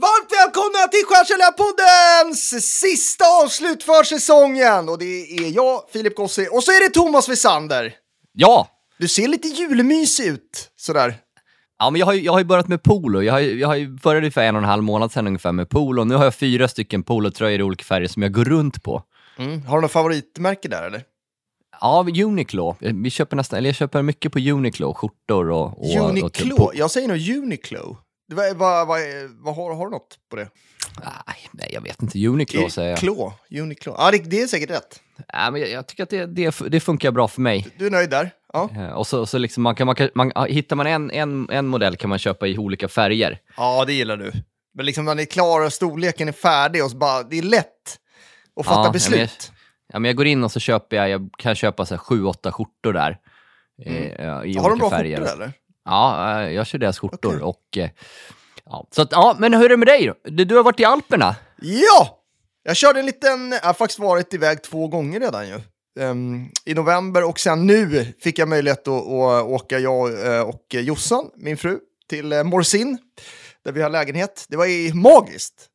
Varmt 0.00 0.32
välkomna 0.32 0.88
till 0.88 1.04
Stjärnsäljarpoddens 1.08 2.70
sista 2.80 3.24
avslut 3.44 3.82
för 3.82 4.02
säsongen! 4.04 4.88
Och 4.88 4.98
det 4.98 5.04
är 5.44 5.56
jag, 5.56 5.82
Filip 5.92 6.16
Gossi, 6.16 6.48
och 6.52 6.64
så 6.64 6.70
är 6.70 6.88
det 6.88 6.94
Thomas 6.94 7.28
Wessander. 7.28 7.92
Ja! 8.32 8.68
Du 8.98 9.08
ser 9.08 9.28
lite 9.28 9.48
julmysig 9.48 10.26
ut, 10.26 10.70
sådär. 10.76 11.14
Ja, 11.78 11.90
men 11.90 11.98
jag 11.98 12.06
har, 12.06 12.12
ju, 12.12 12.20
jag 12.22 12.32
har 12.32 12.38
ju 12.38 12.44
börjat 12.44 12.68
med 12.68 12.82
polo. 12.82 13.22
Jag, 13.22 13.32
har, 13.32 13.40
ju- 13.40 13.58
jag 13.60 13.68
har 13.68 13.74
ju 13.76 13.88
började 13.88 14.30
för 14.30 14.40
en 14.40 14.56
och 14.56 14.62
en 14.62 14.68
halv 14.68 14.82
månad 14.82 15.12
sedan 15.12 15.26
ungefär 15.26 15.52
med 15.52 15.68
polo. 15.68 16.04
Nu 16.04 16.14
har 16.14 16.24
jag 16.24 16.34
fyra 16.34 16.68
stycken 16.68 17.02
polotröjor 17.02 17.60
i 17.60 17.62
olika 17.62 17.84
färger 17.84 18.08
som 18.08 18.22
jag 18.22 18.32
går 18.32 18.44
runt 18.44 18.82
på. 18.82 19.02
Har 19.66 19.76
du 19.76 19.82
något 19.82 19.92
favoritmärke 19.92 20.68
där 20.68 20.82
eller? 20.82 21.02
Ja, 21.80 22.06
Uniqlo. 22.24 22.76
Vi 22.80 23.10
köper 23.10 23.36
nästan, 23.36 23.56
eller 23.58 23.68
jag 23.68 23.76
köper 23.76 24.02
mycket 24.02 24.32
på 24.32 24.38
Uniqlo, 24.38 24.94
skjortor 24.94 25.50
och... 25.50 25.66
och 25.66 25.96
och 26.00 26.08
Uniqlo? 26.08 26.56
på- 26.56 26.72
Jag 26.74 26.90
säger 26.90 27.08
nog 27.08 27.28
Uniqlo. 27.42 27.96
Vad, 28.28 28.56
vad, 28.56 28.86
vad, 28.86 29.00
vad 29.30 29.56
har, 29.56 29.74
har 29.74 29.84
du 29.84 29.90
något 29.90 30.18
på 30.30 30.36
det? 30.36 30.48
Nej, 31.02 31.48
nej, 31.52 31.70
jag 31.72 31.80
vet 31.80 32.02
inte. 32.02 32.26
Uniqlo 32.26 32.70
säger 32.70 32.90
jag. 32.90 32.98
Klo, 32.98 33.32
Uniqlo. 33.50 33.94
Ja, 33.98 34.10
det, 34.10 34.18
det 34.18 34.40
är 34.42 34.46
säkert 34.46 34.70
rätt. 34.70 35.00
Ja, 35.32 35.50
men 35.50 35.60
jag, 35.60 35.70
jag 35.70 35.86
tycker 35.86 36.02
att 36.02 36.10
det, 36.10 36.26
det, 36.26 36.54
det 36.68 36.80
funkar 36.80 37.10
bra 37.10 37.28
för 37.28 37.40
mig. 37.40 37.66
Du 37.78 37.86
är 37.86 37.90
nöjd 37.90 38.10
där? 38.10 38.30
Ja. 38.52 38.70
Eh, 38.76 38.88
Och 38.92 39.06
så, 39.06 39.26
så 39.26 39.38
liksom 39.38 39.62
man 39.62 39.74
kan, 39.74 39.86
man 39.86 39.94
kan, 39.96 40.08
man, 40.14 40.32
hittar 40.48 40.76
man 40.76 40.86
en, 40.86 41.10
en, 41.10 41.50
en 41.50 41.66
modell 41.66 41.96
kan 41.96 42.10
man 42.10 42.18
köpa 42.18 42.46
i 42.46 42.58
olika 42.58 42.88
färger. 42.88 43.38
Ja, 43.56 43.84
det 43.84 43.92
gillar 43.92 44.16
du. 44.16 44.32
Men 44.74 44.86
liksom 44.86 45.04
när 45.04 45.14
ni 45.14 45.22
är 45.22 45.26
klara 45.26 45.64
och 45.66 45.72
storleken 45.72 46.28
är 46.28 46.32
färdig 46.32 46.84
och 46.84 46.90
så 46.90 46.96
bara, 46.96 47.22
det 47.22 47.38
är 47.38 47.42
lätt 47.42 47.66
att 48.60 48.66
fatta 48.66 48.78
Ja, 48.78 48.82
men 48.82 48.92
beslut. 48.92 49.18
jag- 49.20 49.54
Ja, 49.92 49.98
men 49.98 50.08
jag 50.08 50.16
går 50.16 50.26
in 50.26 50.44
och 50.44 50.52
så 50.52 50.60
köper 50.60 50.96
jag, 50.96 51.10
jag 51.10 51.30
kan 51.38 51.54
köpa 51.54 51.86
så 51.86 51.94
här 51.94 51.98
sju, 51.98 52.24
åtta 52.24 52.52
skjortor 52.52 52.92
där. 52.92 53.18
eh, 53.86 53.92
I 53.92 54.16
Mm. 54.16 54.28
Har 54.28 54.40
olika 54.44 54.68
de 54.68 54.78
bra 54.78 54.90
färger. 54.90 55.16
skjortor 55.16 55.32
eller? 55.32 55.52
Ja, 55.88 56.40
eh, 56.42 56.50
jag 56.52 56.66
kör 56.66 56.78
deras 56.78 56.98
skjortor. 56.98 57.42
Okej. 57.42 57.42
Och, 57.42 57.78
eh, 57.78 57.90
ja. 58.64 58.86
Så 58.90 59.02
att, 59.02 59.12
ja, 59.12 59.36
men 59.38 59.54
hur 59.54 59.64
är 59.64 59.68
det 59.68 59.76
med 59.76 59.88
dig 59.88 60.06
då? 60.06 60.14
Du, 60.30 60.44
du 60.44 60.56
har 60.56 60.62
varit 60.62 60.80
i 60.80 60.84
Alperna? 60.84 61.36
Ja! 61.60 62.14
Jag 62.62 62.76
körde 62.76 63.00
en 63.00 63.06
liten, 63.06 63.52
jag 63.52 63.60
har 63.60 63.74
faktiskt 63.74 63.98
varit 63.98 64.34
iväg 64.34 64.62
två 64.62 64.88
gånger 64.88 65.20
redan 65.20 65.48
ju. 65.48 65.60
Ehm, 66.00 66.48
I 66.64 66.74
november 66.74 67.24
och 67.28 67.40
sen 67.40 67.66
nu 67.66 68.06
fick 68.20 68.38
jag 68.38 68.48
möjlighet 68.48 68.88
att, 68.88 68.94
att 68.94 69.44
åka, 69.46 69.78
jag 69.78 70.26
eh, 70.36 70.40
och 70.40 70.66
Jossan, 70.70 71.30
min 71.36 71.56
fru, 71.56 71.78
till 72.08 72.44
Morsin, 72.44 72.98
där 73.64 73.72
vi 73.72 73.82
har 73.82 73.90
lägenhet. 73.90 74.46
Det 74.48 74.56
var 74.56 74.66
ju 74.66 74.94
magiskt. 74.94 75.66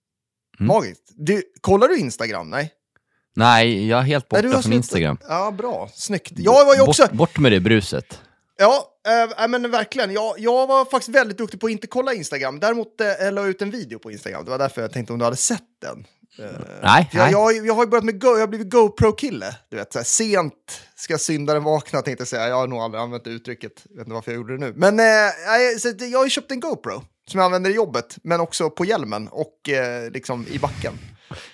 Mm. 0.59 0.67
Magiskt. 0.67 1.03
Du, 1.15 1.43
kollar 1.61 1.87
du 1.87 1.97
Instagram? 1.97 2.49
Nej? 2.49 2.71
Nej, 3.35 3.87
jag 3.87 3.99
är 3.99 4.03
helt 4.03 4.31
Nej, 4.31 4.41
borta 4.43 4.55
har 4.55 4.61
från. 4.61 4.73
Instagram. 4.73 5.17
Ja, 5.27 5.51
bra. 5.51 5.89
Snyggt. 5.93 6.31
Jag 6.35 6.65
var 6.65 6.75
ju 6.75 6.81
också... 6.81 7.03
Bort, 7.03 7.11
bort 7.11 7.37
med 7.37 7.51
det 7.51 7.59
bruset. 7.59 8.21
Ja, 8.57 8.92
äh, 9.39 9.47
men 9.47 9.71
verkligen. 9.71 10.11
Jag, 10.13 10.39
jag 10.39 10.67
var 10.67 10.85
faktiskt 10.85 11.15
väldigt 11.15 11.37
duktig 11.37 11.59
på 11.59 11.65
att 11.65 11.71
inte 11.71 11.87
kolla 11.87 12.13
Instagram. 12.13 12.59
Däremot 12.59 13.01
äh, 13.01 13.07
jag 13.07 13.33
la 13.33 13.45
ut 13.45 13.61
en 13.61 13.71
video 13.71 13.99
på 13.99 14.11
Instagram. 14.11 14.45
Det 14.45 14.51
var 14.51 14.57
därför 14.57 14.81
jag 14.81 14.93
tänkte 14.93 15.13
om 15.13 15.19
du 15.19 15.25
hade 15.25 15.37
sett 15.37 15.63
den. 15.81 16.05
Eh, 16.39 16.45
Nej, 16.83 17.09
jag, 17.13 17.23
nej. 17.23 17.31
jag, 17.31 17.65
jag 17.67 17.73
har 17.73 17.83
ju 17.83 17.89
börjat 17.89 18.03
med 18.05 18.21
Go, 18.21 18.27
jag 18.27 18.39
har 18.39 18.47
blivit 18.47 18.69
GoPro-kille. 18.69 19.55
Du 19.69 19.75
vet, 19.77 19.93
så 19.93 19.99
här, 19.99 20.03
sent 20.03 20.81
ska 20.95 21.17
syndaren 21.17 21.63
vakna 21.63 22.01
tänkte 22.01 22.21
jag 22.21 22.27
säga. 22.27 22.47
Jag 22.47 22.55
har 22.55 22.67
nog 22.67 22.79
aldrig 22.79 23.01
använt 23.01 23.27
uttrycket. 23.27 23.71
Jag 23.89 23.95
vet 23.97 23.99
inte 24.07 24.13
varför 24.13 24.31
jag 24.31 24.35
gjorde 24.37 24.53
det 24.57 24.59
nu. 24.65 24.73
Men 24.75 24.99
äh, 24.99 25.05
jag, 25.05 25.81
så 25.81 25.93
jag 25.99 26.19
har 26.19 26.23
ju 26.25 26.29
köpt 26.29 26.51
en 26.51 26.59
GoPro 26.59 27.03
som 27.27 27.37
jag 27.39 27.45
använder 27.45 27.69
i 27.69 27.73
jobbet, 27.73 28.15
men 28.23 28.39
också 28.39 28.69
på 28.69 28.85
hjälmen 28.85 29.27
och 29.27 29.69
eh, 29.69 30.11
liksom 30.11 30.45
i 30.51 30.59
backen. 30.59 30.93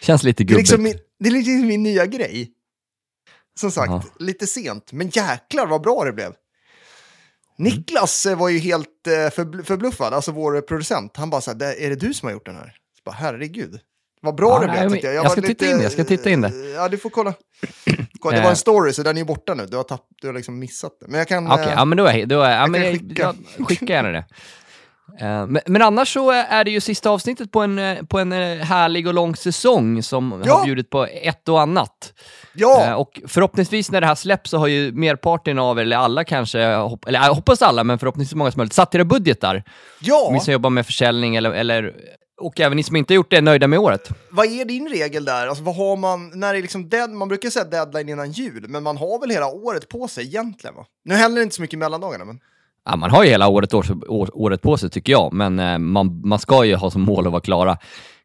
Känns 0.01 0.23
lite 0.23 0.43
Det 0.43 0.45
är, 0.45 0.47
gubbigt. 0.53 0.69
liksom 0.69 0.83
min, 0.83 0.97
det 1.19 1.29
är 1.29 1.31
liksom 1.31 1.67
min 1.67 1.83
nya 1.83 2.05
grej. 2.05 2.51
Som 3.59 3.71
sagt, 3.71 3.89
Aha. 3.89 4.03
lite 4.19 4.47
sent, 4.47 4.91
men 4.91 5.09
jäklar 5.09 5.67
vad 5.67 5.81
bra 5.81 6.03
det 6.03 6.13
blev. 6.13 6.33
Niklas 7.59 8.25
eh, 8.25 8.37
var 8.37 8.49
ju 8.49 8.59
helt 8.59 9.07
eh, 9.07 9.11
förbl- 9.11 9.63
förbluffad, 9.63 10.13
alltså 10.13 10.31
vår 10.31 10.61
producent. 10.61 11.17
Han 11.17 11.29
bara 11.29 11.41
så 11.41 11.51
här, 11.51 11.57
"Det- 11.57 11.85
är 11.85 11.89
det 11.89 11.95
du 11.95 12.13
som 12.13 12.27
har 12.27 12.33
gjort 12.33 12.45
den 12.45 12.55
här? 12.55 12.65
Så 12.97 13.01
bara, 13.05 13.15
herregud. 13.15 13.79
Vad 14.21 14.35
bra 14.35 14.49
Ja, 14.49 14.59
det 14.83 14.89
blev 14.89 15.03
jag. 15.05 15.13
jag 15.13 15.23
var 15.23 15.29
ska 15.29 15.41
titta 15.41 15.65
in 15.71 15.77
det, 15.77 15.83
jag 15.83 15.91
ska 15.91 16.03
titta 16.03 16.29
in 16.29 16.41
det. 16.41 16.51
Ja, 16.75 16.89
du 16.89 16.97
får 16.97 17.09
kolla. 17.09 17.33
kolla. 18.19 18.37
Det 18.37 18.43
var 18.43 18.49
en 18.49 18.55
story, 18.55 18.93
så 18.93 19.03
den 19.03 19.17
är 19.17 19.21
ju 19.21 19.25
borta 19.25 19.53
nu. 19.53 19.65
Du 19.65 19.77
har, 19.77 19.83
tapp, 19.83 20.05
du 20.21 20.27
har 20.27 20.33
liksom 20.33 20.59
missat 20.59 20.91
det. 20.99 21.07
Men 21.07 21.17
jag 21.17 21.27
kan... 21.27 21.51
Okej, 21.51 21.65
eh, 21.65 21.71
ja 21.71 21.85
men 21.85 21.97
då 21.97 22.05
är, 22.05 22.25
då 22.25 22.41
är 22.41 22.51
ja, 22.51 22.57
jag 22.57 22.69
men 22.69 22.81
jag, 22.83 22.91
skicka. 22.93 23.35
jag, 23.57 23.67
skicka 23.67 23.85
gärna 23.93 24.09
det. 24.09 24.25
Eh, 25.19 25.45
men, 25.47 25.59
men 25.65 25.81
annars 25.81 26.13
så 26.13 26.31
är 26.31 26.63
det 26.63 26.71
ju 26.71 26.81
sista 26.81 27.09
avsnittet 27.09 27.51
på 27.51 27.61
en, 27.61 27.79
eh, 27.79 28.03
på 28.03 28.19
en 28.19 28.31
eh, 28.31 28.57
härlig 28.57 29.07
och 29.07 29.13
lång 29.13 29.35
säsong 29.35 30.03
som 30.03 30.43
Ja. 30.45 30.53
har 30.57 30.65
bjudit 30.65 30.89
på 30.89 31.05
ett 31.05 31.49
och 31.49 31.61
annat. 31.61 32.13
ja, 32.53 32.85
Eh, 32.85 32.93
och 32.93 33.21
förhoppningsvis 33.27 33.91
när 33.91 34.01
det 34.01 34.07
här 34.07 34.15
släpps 34.15 34.49
så 34.49 34.57
har 34.57 34.67
ju 34.67 34.91
merparten 34.91 35.59
av 35.59 35.77
er, 35.79 35.81
eller 35.81 35.97
alla 35.97 36.23
kanske, 36.23 36.59
eller 36.61 37.19
jag 37.25 37.33
hoppas 37.33 37.61
alla, 37.61 37.83
men 37.83 37.99
förhoppningsvis 37.99 38.35
många 38.35 38.51
som 38.51 38.59
möjligt, 38.59 38.73
satt 38.73 38.95
era 38.95 39.03
budgetar. 39.05 39.63
ja. 40.01 40.29
Ni 40.33 40.39
som 40.39 40.53
jobbar 40.53 40.69
med 40.69 40.85
försäljning 40.85 41.35
eller, 41.35 41.51
eller 41.51 41.93
och 42.41 42.59
även 42.59 42.75
ni 42.75 42.83
som 42.83 42.95
inte 42.95 43.13
gjort 43.13 43.29
det 43.29 43.37
är 43.37 43.41
nöjda 43.41 43.67
med 43.67 43.79
året. 43.79 44.09
Vad 44.31 44.45
är 44.45 44.65
din 44.65 44.89
regel 44.89 45.25
där? 45.25 45.47
Alltså, 45.47 45.63
vad 45.63 45.75
har 45.75 45.95
man, 45.97 46.31
när 46.39 46.55
är 46.55 46.61
liksom 46.61 46.89
dead, 46.89 47.09
man 47.09 47.27
brukar 47.27 47.49
säga 47.49 47.65
deadline 47.65 48.09
innan 48.09 48.31
jul, 48.31 48.65
men 48.67 48.83
man 48.83 48.97
har 48.97 49.19
väl 49.19 49.29
hela 49.29 49.47
året 49.47 49.89
på 49.89 50.07
sig 50.07 50.25
egentligen 50.25 50.75
va? 50.75 50.85
Nu 51.05 51.15
händer 51.15 51.39
det 51.39 51.43
inte 51.43 51.55
så 51.55 51.61
mycket 51.61 51.73
i 51.73 51.77
mellandagarna, 51.77 52.25
men... 52.25 52.39
Ja, 52.85 52.95
man 52.95 53.11
har 53.11 53.23
ju 53.23 53.29
hela 53.29 53.47
året, 53.47 53.73
år, 53.73 53.85
år, 54.11 54.29
året 54.33 54.61
på 54.61 54.77
sig 54.77 54.89
tycker 54.89 55.11
jag, 55.11 55.33
men 55.33 55.59
eh, 55.59 55.77
man, 55.77 56.21
man 56.23 56.39
ska 56.39 56.65
ju 56.65 56.75
ha 56.75 56.91
som 56.91 57.01
mål 57.01 57.25
att 57.25 57.31
vara 57.31 57.41
klara, 57.41 57.77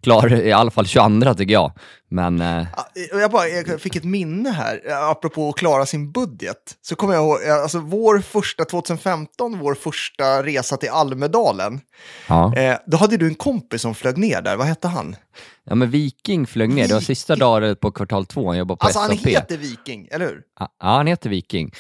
klar 0.03 0.33
i 0.33 0.53
alla 0.53 0.71
fall 0.71 0.87
22 0.87 1.35
tycker 1.35 1.53
jag. 1.53 1.73
Men 2.11 2.41
eh, 2.41 2.67
Ja, 2.77 3.19
Jag, 3.21 3.31
bara, 3.31 3.49
jag 3.49 3.81
fick 3.81 3.97
ett 3.97 4.05
minne 4.05 4.51
här, 4.51 4.81
eh, 4.89 5.09
apropå 5.09 5.49
att 5.49 5.57
klara 5.57 5.87
sin 5.87 6.13
budget. 6.13 6.57
Så 6.83 6.97
kommer 6.97 7.15
jag 7.15 7.23
ihåg, 7.25 7.39
eh, 7.47 7.55
alltså 7.63 7.79
vår 7.79 8.19
första, 8.19 8.65
2015, 8.65 9.59
vår 9.59 9.75
första 9.75 10.43
resa 10.43 10.77
till 10.77 10.91
Almedalen. 10.91 11.81
ja. 12.29 12.57
Eh, 12.57 12.77
då 12.87 12.97
hade 12.97 13.17
du 13.17 13.27
en 13.27 13.35
kompis 13.35 13.83
som 13.83 13.95
flög 13.95 14.19
ner 14.19 14.43
där, 14.43 14.57
vad 14.57 14.67
hette 14.67 14.89
han? 14.89 15.17
ja, 15.65 15.75
men 15.75 15.91
Viking 15.91 16.47
flög 16.47 16.71
ner, 16.75 16.89
det 16.89 16.95
var 16.95 17.01
sista 17.01 17.37
dagen 17.37 17.77
på 17.77 17.91
kvartal 17.91 18.27
två, 18.27 18.49
han 18.49 18.59
jobbade 18.59 18.79
på 18.79 18.85
Alltså 18.87 18.99
han 19.01 19.11
SAP. 19.17 19.27
heter 19.27 19.57
Viking, 19.57 20.09
eller 20.11 20.27
hur? 20.27 20.43
Ja, 20.61 20.69
han 20.79 21.07
heter 21.07 21.31
Viking. 21.31 21.71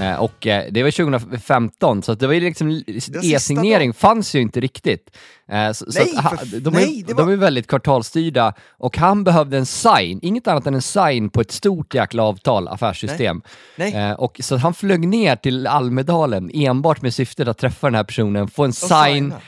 Eh, 0.00 0.14
Och 0.20 0.46
eh, 0.46 0.64
det 0.70 0.82
var 0.82 0.90
2015, 0.90 2.02
så 2.02 2.14
det 2.14 2.26
var 2.26 2.34
ju 2.34 2.40
liksom, 2.40 2.82
e-signering 3.22 3.92
fanns 3.94 4.34
ju 4.34 4.40
inte 4.40 4.60
riktigt. 4.60 5.16
Eh, 5.52 5.72
Så, 5.72 5.92
så 5.92 5.98
Nej, 5.98 6.14
att, 6.16 6.24
ha- 6.24 6.36
för- 6.36 6.60
de, 6.60 6.70
nej, 6.72 7.04
är, 7.08 7.14
var- 7.14 7.24
de 7.26 7.32
är 7.32 7.36
väldigt 7.36 7.66
kvartalsstyrda 7.66 8.54
och 8.78 8.96
han 8.98 9.24
behövde 9.24 9.56
en 9.58 9.66
sign, 9.66 10.18
inget 10.22 10.48
annat 10.48 10.66
än 10.66 10.74
en 10.74 10.82
sign 10.82 11.30
på 11.30 11.40
ett 11.40 11.50
stort 11.52 11.94
jäkla 11.94 12.22
avtal, 12.22 12.68
affärssystem. 12.68 13.42
Nej. 13.76 13.94
Eh, 13.94 14.12
och, 14.12 14.40
så 14.42 14.56
han 14.56 14.74
flög 14.74 15.08
ner 15.08 15.36
till 15.36 15.66
Almedalen 15.66 16.50
enbart 16.54 17.02
med 17.02 17.14
syftet 17.14 17.48
att 17.48 17.58
träffa 17.58 17.86
den 17.86 17.94
här 17.94 18.04
personen, 18.04 18.48
få 18.48 18.64
en 18.64 18.72
sign 18.72 19.14
signa. 19.14 19.40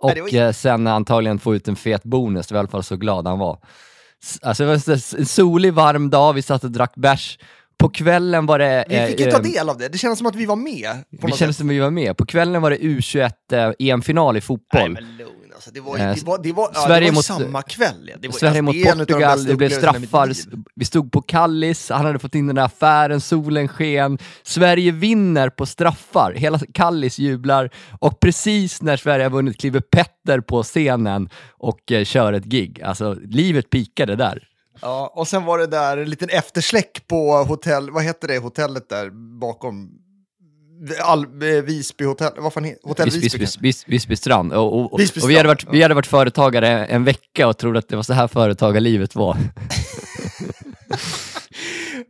och 0.00 0.12
Nej, 0.14 0.20
var- 0.44 0.52
sen 0.52 0.86
antagligen 0.86 1.38
få 1.38 1.54
ut 1.54 1.68
en 1.68 1.76
fet 1.76 2.02
bonus. 2.04 2.46
Det 2.46 2.54
var 2.54 2.58
i 2.58 2.60
alla 2.60 2.68
fall 2.68 2.82
så 2.84 2.96
glad 2.96 3.26
han 3.26 3.38
var. 3.38 3.58
Alltså 4.42 4.62
det 4.64 4.68
var 4.70 4.96
så- 4.98 5.16
en 5.16 5.26
solig, 5.26 5.72
varm 5.74 6.10
dag, 6.10 6.32
vi 6.32 6.42
satt 6.42 6.64
och 6.64 6.70
drack 6.70 6.92
bärs. 6.94 7.38
På 7.82 7.88
kvällen 7.88 8.46
var 8.46 8.58
det... 8.58 8.84
Vi 8.88 9.06
fick 9.06 9.20
ju 9.20 9.26
eh, 9.26 9.32
ta 9.32 9.38
eh, 9.38 9.42
del 9.42 9.68
av 9.68 9.78
det, 9.78 9.88
det 9.88 9.98
kändes 9.98 10.18
som 10.18 10.26
att 10.26 10.34
vi 10.34 10.46
var 10.46 10.56
med. 10.56 10.90
På 10.92 11.26
Vi 11.26 11.30
något 11.30 11.38
kände 11.38 11.52
sätt. 11.52 11.58
som 11.58 11.68
vi 11.68 11.78
var 11.78 11.90
med. 11.90 12.16
På 12.16 12.26
kvällen 12.26 12.62
var 12.62 12.70
det 12.70 12.76
U21 12.78 13.30
eh, 13.52 14.36
i 14.36 14.40
fotboll. 14.40 14.92
Nej, 14.92 15.26
alltså. 15.54 15.70
Det 15.70 15.80
var, 15.80 15.98
det 15.98 16.22
var, 16.26 16.42
det 16.42 16.52
var, 16.52 16.70
ja, 16.74 16.80
Sverige 16.80 17.00
det 17.00 17.10
var 17.10 17.14
mot- 17.14 17.24
samma 17.24 17.62
kväll. 17.62 18.08
Ja. 18.10 18.16
Det 18.20 18.28
var, 18.28 18.34
Sverige 18.34 18.50
alltså, 18.50 18.62
mot 18.62 18.74
det 18.74 18.98
Portugal, 18.98 19.44
det 19.44 19.56
blev 19.56 19.68
straffar. 19.70 20.32
Vi 20.74 20.84
stod 20.84 21.12
på 21.12 21.22
Kallis, 21.22 21.90
han 21.90 22.06
hade 22.06 22.18
fått 22.18 22.34
in 22.34 22.46
den 22.46 22.56
där 22.56 22.64
affären, 22.64 23.20
solen 23.20 23.68
sken. 23.68 24.18
Sverige 24.42 24.92
vinner 24.92 25.48
på 25.50 25.66
straffar. 25.66 26.32
Hela 26.36 26.58
Kallis 26.74 27.18
jublar 27.18 27.70
och 28.00 28.20
precis 28.20 28.82
när 28.82 28.96
Sverige 28.96 29.24
har 29.24 29.30
vunnit 29.30 29.60
kliver 29.60 29.80
Petter 29.80 30.40
på 30.40 30.62
scenen 30.62 31.28
och 31.50 31.92
eh, 31.92 32.04
kör 32.04 32.32
ett 32.32 32.44
gig. 32.44 32.82
Alltså, 32.82 33.16
livet 33.24 33.70
pikade 33.70 34.16
där. 34.16 34.48
Ja, 34.80 35.12
och 35.14 35.28
sen 35.28 35.44
var 35.44 35.58
det 35.58 35.66
där 35.66 35.96
en 35.96 36.10
liten 36.10 36.28
eftersläck 36.28 37.06
på 37.06 37.36
hotell, 37.36 37.90
vad 37.90 38.04
heter 38.04 38.28
det 38.28 38.38
hotellet 38.38 38.88
där 38.88 39.10
bakom? 39.40 39.98
All, 41.02 41.24
eh, 41.24 41.62
Visby 41.62 42.04
hotell, 42.04 42.32
vad 42.36 42.52
fan 42.52 42.64
heter 42.64 42.88
Hotell 42.88 43.10
Visby? 43.10 43.38
Visby? 43.38 43.62
Visby, 43.62 43.90
Visby, 43.90 44.16
strand. 44.16 44.52
Och, 44.52 44.78
och, 44.78 44.92
och, 44.92 45.00
Visby 45.00 45.20
och 45.20 45.30
vi, 45.30 45.36
hade 45.36 45.48
strand, 45.48 45.68
varit, 45.68 45.74
vi 45.74 45.82
hade 45.82 45.94
varit 45.94 46.06
företagare 46.06 46.86
en 46.86 47.04
vecka 47.04 47.48
och 47.48 47.58
trodde 47.58 47.78
att 47.78 47.88
det 47.88 47.96
var 47.96 48.02
så 48.02 48.12
här 48.12 48.28
företagarlivet 48.28 49.14
var. 49.14 49.36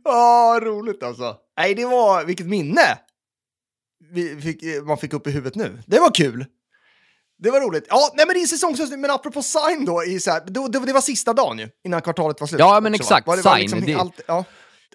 Ja, 0.03 0.59
roligt 0.63 1.03
alltså. 1.03 1.35
Nej, 1.57 1.75
det 1.75 1.85
var, 1.85 2.25
vilket 2.25 2.47
minne! 2.47 2.97
vi 4.13 4.41
fick, 4.41 4.63
man 4.83 4.97
fick 4.97 5.13
upp 5.13 5.27
i 5.27 5.31
huvudet 5.31 5.55
nu. 5.55 5.79
Det 5.85 5.99
var 5.99 6.13
kul! 6.13 6.45
Det 7.43 7.51
var 7.51 7.61
roligt. 7.61 7.85
Ja, 7.89 8.11
nej 8.15 8.25
men 8.27 8.33
det 8.33 8.41
är 8.41 8.47
säsongsavslutning, 8.47 9.01
men 9.01 9.11
apropå 9.11 9.41
sign 9.41 9.85
då, 9.85 10.03
i 10.03 10.19
så 10.19 10.31
här, 10.31 10.41
då 10.47 10.67
det, 10.67 10.79
det 10.85 10.93
var 10.93 11.01
sista 11.01 11.33
dagen 11.33 11.59
ju, 11.59 11.69
innan 11.85 12.01
kvartalet 12.01 12.39
var 12.39 12.47
slut. 12.47 12.59
Ja, 12.59 12.79
men 12.79 12.93
också, 12.93 13.03
va? 13.03 13.05
exakt, 13.17 13.27
Var 13.27 13.37
det 13.37 13.41
var 13.43 13.57
sign, 13.57 13.85
det- 13.85 13.95
allt, 13.95 14.21
ja. 14.27 14.43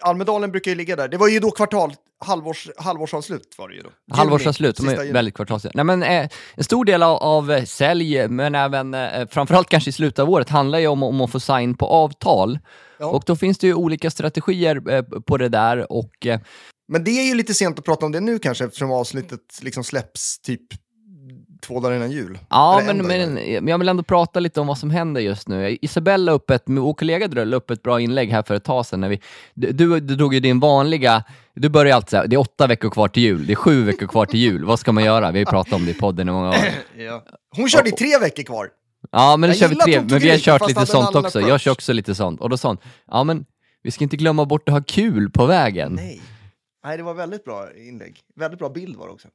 Almedalen 0.00 0.50
brukar 0.50 0.70
ju 0.70 0.74
ligga 0.74 0.96
där. 0.96 1.08
Det 1.08 1.16
var 1.16 1.28
ju 1.28 1.40
då 1.40 1.50
kvartal, 1.50 1.94
halvårs, 2.24 2.68
halvårsavslut 2.76 3.54
var 3.58 3.68
det 3.68 3.74
ju 3.74 3.82
då. 3.82 3.90
Halvårsavslut, 4.14 4.76
de 4.76 4.88
är 4.88 5.12
väldigt 5.12 5.34
kvartalsliga. 5.34 5.72
Nej, 5.74 5.84
men, 5.84 6.02
eh, 6.02 6.28
en 6.54 6.64
stor 6.64 6.84
del 6.84 7.02
av, 7.02 7.16
av 7.16 7.50
eh, 7.52 7.64
sälj, 7.64 8.28
men 8.28 8.54
även 8.54 8.94
eh, 8.94 9.28
framförallt 9.30 9.68
kanske 9.68 9.90
i 9.90 9.92
slutet 9.92 10.18
av 10.18 10.30
året, 10.30 10.48
handlar 10.48 10.78
ju 10.78 10.86
om, 10.86 11.02
om 11.02 11.20
att 11.20 11.32
få 11.32 11.40
sign 11.40 11.74
på 11.76 11.86
avtal. 11.86 12.58
Ja. 12.98 13.06
Och 13.06 13.22
då 13.26 13.36
finns 13.36 13.58
det 13.58 13.66
ju 13.66 13.74
olika 13.74 14.10
strategier 14.10 14.90
eh, 14.90 15.02
på 15.02 15.36
det 15.36 15.48
där 15.48 15.92
och 15.92 16.26
eh, 16.26 16.40
Men 16.88 17.04
det 17.04 17.10
är 17.10 17.24
ju 17.24 17.34
lite 17.34 17.54
sent 17.54 17.78
att 17.78 17.84
prata 17.84 18.06
om 18.06 18.12
det 18.12 18.20
nu 18.20 18.38
kanske, 18.38 18.64
eftersom 18.64 18.92
avsnittet 18.92 19.40
liksom 19.60 19.84
släpps 19.84 20.38
typ 20.38 20.62
två 21.60 21.80
dagar 21.80 21.96
innan 21.96 22.10
jul. 22.10 22.38
Ja, 22.50 22.82
men, 22.86 23.06
men, 23.06 23.34
men 23.34 23.68
jag 23.68 23.78
vill 23.78 23.88
ändå 23.88 24.02
prata 24.02 24.40
lite 24.40 24.60
om 24.60 24.66
vad 24.66 24.78
som 24.78 24.90
händer 24.90 25.20
just 25.20 25.48
nu. 25.48 25.78
Isabella 25.82 26.32
upp 26.32 26.50
ett, 26.50 26.62
vår 26.66 26.94
kollega 26.94 27.44
la 27.44 27.56
upp 27.56 27.70
ett 27.70 27.82
bra 27.82 28.00
inlägg 28.00 28.30
här 28.30 28.42
för 28.42 28.54
ett 28.54 28.64
tag 28.64 28.86
sedan. 28.86 29.00
När 29.00 29.08
vi, 29.08 29.20
du, 29.54 29.72
du, 29.72 30.00
du 30.00 30.16
drog 30.16 30.34
ju 30.34 30.40
din 30.40 30.60
vanliga, 30.60 31.24
du 31.54 31.68
börjar 31.68 31.96
alltid 31.96 32.10
säga 32.10 32.26
det 32.26 32.36
är 32.36 32.40
åtta 32.40 32.66
veckor 32.66 32.90
kvar 32.90 33.08
till 33.08 33.22
jul, 33.22 33.46
det 33.46 33.52
är 33.52 33.56
sju 33.56 33.84
veckor 33.84 34.06
kvar 34.06 34.26
till 34.26 34.40
jul, 34.40 34.64
vad 34.64 34.78
ska 34.78 34.92
man 34.92 35.04
göra? 35.04 35.30
Vi 35.30 35.38
har 35.38 35.40
ju 35.40 35.46
pratat 35.46 35.72
om 35.72 35.84
det 35.84 35.90
i 35.90 35.94
podden 35.94 36.28
i 36.28 36.32
många 36.32 36.48
år. 36.48 36.56
Ja. 36.98 37.24
Hon 37.56 37.68
körde 37.68 37.88
i 37.88 37.92
tre 37.92 38.18
veckor 38.18 38.42
kvar. 38.42 38.68
Ja, 39.12 39.36
men 39.36 39.50
det 39.50 39.56
Jag 39.56 39.58
kör 39.58 39.68
vi 39.68 39.76
tre, 39.76 40.00
men 40.10 40.18
vi 40.18 40.30
har 40.30 40.38
kört 40.38 40.68
lite 40.68 40.86
sånt 40.86 41.16
också. 41.16 41.38
approach. 41.38 41.48
Jag 41.48 41.60
kör 41.60 41.70
också 41.70 41.92
lite 41.92 42.14
sånt. 42.14 42.40
Och 42.40 42.50
då 42.50 42.56
sa 42.56 42.68
hon, 42.68 42.78
ja 43.10 43.24
men 43.24 43.44
vi 43.82 43.90
ska 43.90 44.04
inte 44.04 44.16
glömma 44.16 44.44
bort 44.44 44.68
att 44.68 44.74
ha 44.74 44.82
kul 44.82 45.30
på 45.30 45.46
vägen. 45.46 45.92
Nej. 45.92 46.20
Nej, 46.84 46.96
det 46.96 47.02
var 47.02 47.14
väldigt 47.14 47.44
bra 47.44 47.68
inlägg. 47.76 48.20
Väldigt 48.36 48.58
bra 48.58 48.68
bild 48.68 48.96
var 48.96 49.06
det 49.06 49.12
också. 49.12 49.28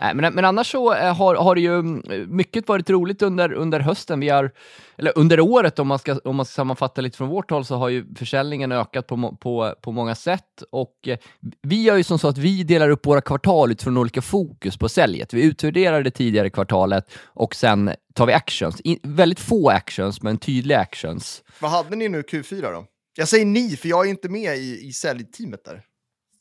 Nej, 0.00 0.14
men, 0.14 0.34
men 0.34 0.44
annars 0.44 0.70
så 0.72 0.94
eh, 0.94 1.16
har, 1.16 1.34
har 1.34 1.54
det 1.54 1.60
ju 1.60 1.78
mm, 1.78 2.02
mycket 2.28 2.68
varit 2.68 2.90
roligt 2.90 3.22
under, 3.22 3.52
under 3.52 3.80
hösten. 3.80 4.20
Vi 4.20 4.28
har, 4.28 4.50
eller 4.98 5.18
under 5.18 5.40
året, 5.40 5.78
om 5.78 5.88
man, 5.88 5.98
ska, 5.98 6.18
om 6.24 6.36
man 6.36 6.46
ska 6.46 6.52
sammanfatta 6.52 7.00
lite 7.00 7.16
från 7.16 7.28
vårt 7.28 7.50
håll, 7.50 7.64
så 7.64 7.76
har 7.76 7.88
ju 7.88 8.14
försäljningen 8.14 8.72
ökat 8.72 9.06
på, 9.06 9.36
på, 9.40 9.74
på 9.80 9.92
många 9.92 10.14
sätt. 10.14 10.62
Och 10.70 11.08
eh, 11.08 11.18
vi 11.62 11.82
gör 11.82 11.96
ju 11.96 12.04
som 12.04 12.18
så 12.18 12.28
att 12.28 12.38
vi 12.38 12.62
delar 12.62 12.90
upp 12.90 13.06
våra 13.06 13.20
kvartal 13.20 13.72
utifrån 13.72 13.96
olika 13.96 14.22
fokus 14.22 14.76
på 14.76 14.88
säljet. 14.88 15.34
Vi 15.34 15.42
utvärderar 15.42 16.02
det 16.02 16.10
tidigare 16.10 16.50
kvartalet 16.50 17.04
och 17.26 17.54
sen 17.54 17.90
tar 18.14 18.26
vi 18.26 18.32
actions. 18.32 18.80
In, 18.80 18.98
väldigt 19.02 19.40
få 19.40 19.70
actions, 19.70 20.22
men 20.22 20.38
tydliga 20.38 20.78
actions. 20.78 21.42
Vad 21.60 21.70
hade 21.70 21.96
ni 21.96 22.08
nu 22.08 22.20
Q4 22.22 22.72
då? 22.72 22.84
Jag 23.16 23.28
säger 23.28 23.44
ni, 23.44 23.76
för 23.76 23.88
jag 23.88 24.06
är 24.06 24.10
inte 24.10 24.28
med 24.28 24.56
i, 24.56 24.88
i 24.88 24.92
säljteamet 24.92 25.64
där. 25.64 25.82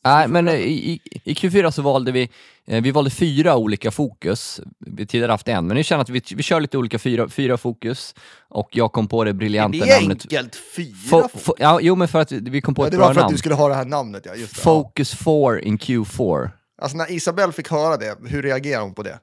Nej, 0.03 0.27
men 0.27 0.47
eh, 0.47 0.53
i, 0.55 0.91
i, 0.91 1.01
i 1.23 1.33
Q4 1.33 1.71
så 1.71 1.81
valde 1.81 2.11
vi, 2.11 2.29
eh, 2.67 2.81
vi 2.83 2.91
valde 2.91 3.09
fyra 3.09 3.55
olika 3.57 3.91
fokus. 3.91 4.61
Vi 4.79 5.01
har 5.01 5.07
tidigare 5.07 5.31
haft 5.31 5.47
en, 5.47 5.67
men 5.67 5.77
nu 5.77 5.83
känner 5.83 6.01
att 6.01 6.09
vi, 6.09 6.21
vi 6.35 6.43
kör 6.43 6.59
lite 6.59 6.77
olika 6.77 6.99
fyra, 6.99 7.29
fyra 7.29 7.57
fokus. 7.57 8.15
Och 8.49 8.69
jag 8.71 8.91
kom 8.91 9.07
på 9.07 9.23
det 9.23 9.33
briljanta 9.33 9.85
det 9.85 9.91
är 9.91 10.01
namnet. 10.01 10.21
enkelt, 10.23 10.55
fyra 10.75 10.95
Fo, 11.09 11.19
folk. 11.19 11.31
fo, 11.43 11.53
ja, 11.57 11.79
jo, 11.81 11.95
men 11.95 12.07
för 12.07 12.19
att 12.21 12.31
vi- 12.31 12.61
kom 12.61 12.75
på 12.75 12.81
Ja, 12.83 12.85
ett 12.87 12.91
det 12.91 12.97
bra 12.97 13.07
var 13.07 13.13
för 13.13 13.19
att 13.21 13.25
namn. 13.25 13.33
du 13.33 13.37
skulle 13.37 13.55
ha 13.55 13.67
det 13.69 13.75
här 13.75 13.85
namnet, 13.85 14.23
ja. 14.25 14.35
Just 14.35 14.55
det, 14.55 14.59
ja. 14.59 14.63
Focus 14.63 15.15
4 15.15 15.61
in 15.61 15.77
Q4. 15.77 16.49
Alltså 16.81 16.97
när 16.97 17.11
Isabelle 17.11 17.53
fick 17.53 17.69
höra 17.71 17.97
det, 17.97 18.15
hur 18.27 18.41
reagerade 18.41 18.83
hon 18.85 18.93
på 18.93 19.03
det? 19.03 19.19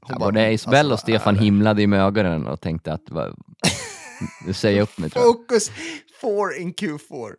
Hon 0.00 0.08
Ja, 0.12 0.18
bara, 0.18 0.24
både 0.32 0.52
Isabelle 0.52 0.86
och 0.88 0.92
alltså, 0.92 1.04
Stefan 1.04 1.36
äh, 1.36 1.42
himlade 1.42 1.82
i 1.82 1.86
med 1.86 2.00
ögonen 2.00 2.46
och 2.46 2.60
tänkte 2.60 2.92
att 2.92 3.02
nu 4.46 4.52
säger 4.52 4.76
jag 4.78 4.82
upp 4.82 4.98
mig 4.98 5.10
tror 5.10 5.24
jag. 5.24 5.32
Focus 5.34 5.70
4 6.20 6.56
in 6.60 6.74
Q4. 6.74 7.32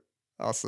Alltså, 0.44 0.68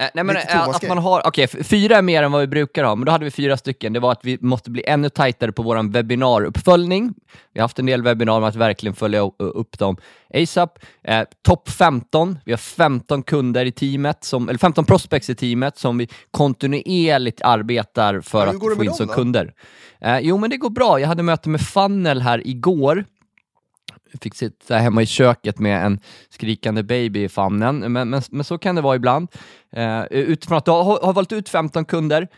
Eh, 0.00 0.06
nej, 0.14 0.24
men, 0.24 0.36
eh, 0.36 0.68
att 0.68 0.88
man 0.88 0.98
har, 0.98 1.22
f- 1.38 1.54
fyra 1.62 1.96
är 1.96 2.02
mer 2.02 2.22
än 2.22 2.32
vad 2.32 2.40
vi 2.40 2.46
brukar 2.46 2.84
ha, 2.84 2.94
men 2.94 3.06
då 3.06 3.12
hade 3.12 3.24
vi 3.24 3.30
fyra 3.30 3.56
stycken. 3.56 3.92
Det 3.92 4.00
var 4.00 4.12
att 4.12 4.20
vi 4.24 4.38
måste 4.40 4.70
bli 4.70 4.84
ännu 4.86 5.08
tajtare 5.08 5.52
på 5.52 5.62
vår 5.62 5.92
webbinaruppföljning. 5.92 7.14
Vi 7.52 7.60
har 7.60 7.64
haft 7.64 7.78
en 7.78 7.86
del 7.86 8.02
webbinar 8.02 8.40
med 8.40 8.48
att 8.48 8.56
verkligen 8.56 8.94
följa 8.94 9.20
upp 9.38 9.78
dem 9.78 9.96
ASAP. 10.34 10.78
Eh, 11.04 11.22
Topp 11.42 11.68
15, 11.68 12.38
vi 12.44 12.52
har 12.52 12.56
15 12.58 13.22
kunder 13.22 13.64
i 13.66 13.72
teamet, 13.72 14.24
som, 14.24 14.48
eller 14.48 14.58
15 14.58 14.84
prospects 14.84 15.30
i 15.30 15.34
teamet 15.34 15.78
som 15.78 15.98
vi 15.98 16.08
kontinuerligt 16.30 17.42
arbetar 17.42 18.20
för 18.20 18.46
Ja, 18.46 18.52
att 18.70 18.76
få 18.76 18.84
in 18.84 18.92
som 18.92 19.06
då? 19.06 19.12
kunder. 19.12 19.52
Eh, 20.00 20.18
jo, 20.18 20.38
men 20.38 20.50
det 20.50 20.56
går 20.56 20.70
bra. 20.70 21.00
Jag 21.00 21.08
hade 21.08 21.22
möte 21.22 21.48
med 21.48 21.60
Funnel 21.60 22.22
här 22.22 22.46
igår 22.46 23.04
fick 24.22 24.34
sitta 24.34 24.76
hemma 24.76 25.02
i 25.02 25.06
köket 25.06 25.58
med 25.58 25.86
en 25.86 26.00
skrikande 26.30 26.82
baby 26.82 27.24
i 27.24 27.28
famnen, 27.28 27.78
men, 27.78 28.10
men, 28.10 28.22
men 28.30 28.44
så 28.44 28.58
kan 28.58 28.74
det 28.74 28.80
vara 28.80 28.96
ibland. 28.96 29.28
Eh, 29.76 30.04
utifrån 30.10 30.58
att 30.58 30.64
du 30.64 30.70
har, 30.70 31.00
har 31.02 31.12
valt 31.12 31.32
ut 31.32 31.48
15 31.48 31.84
kunder, 31.84 32.28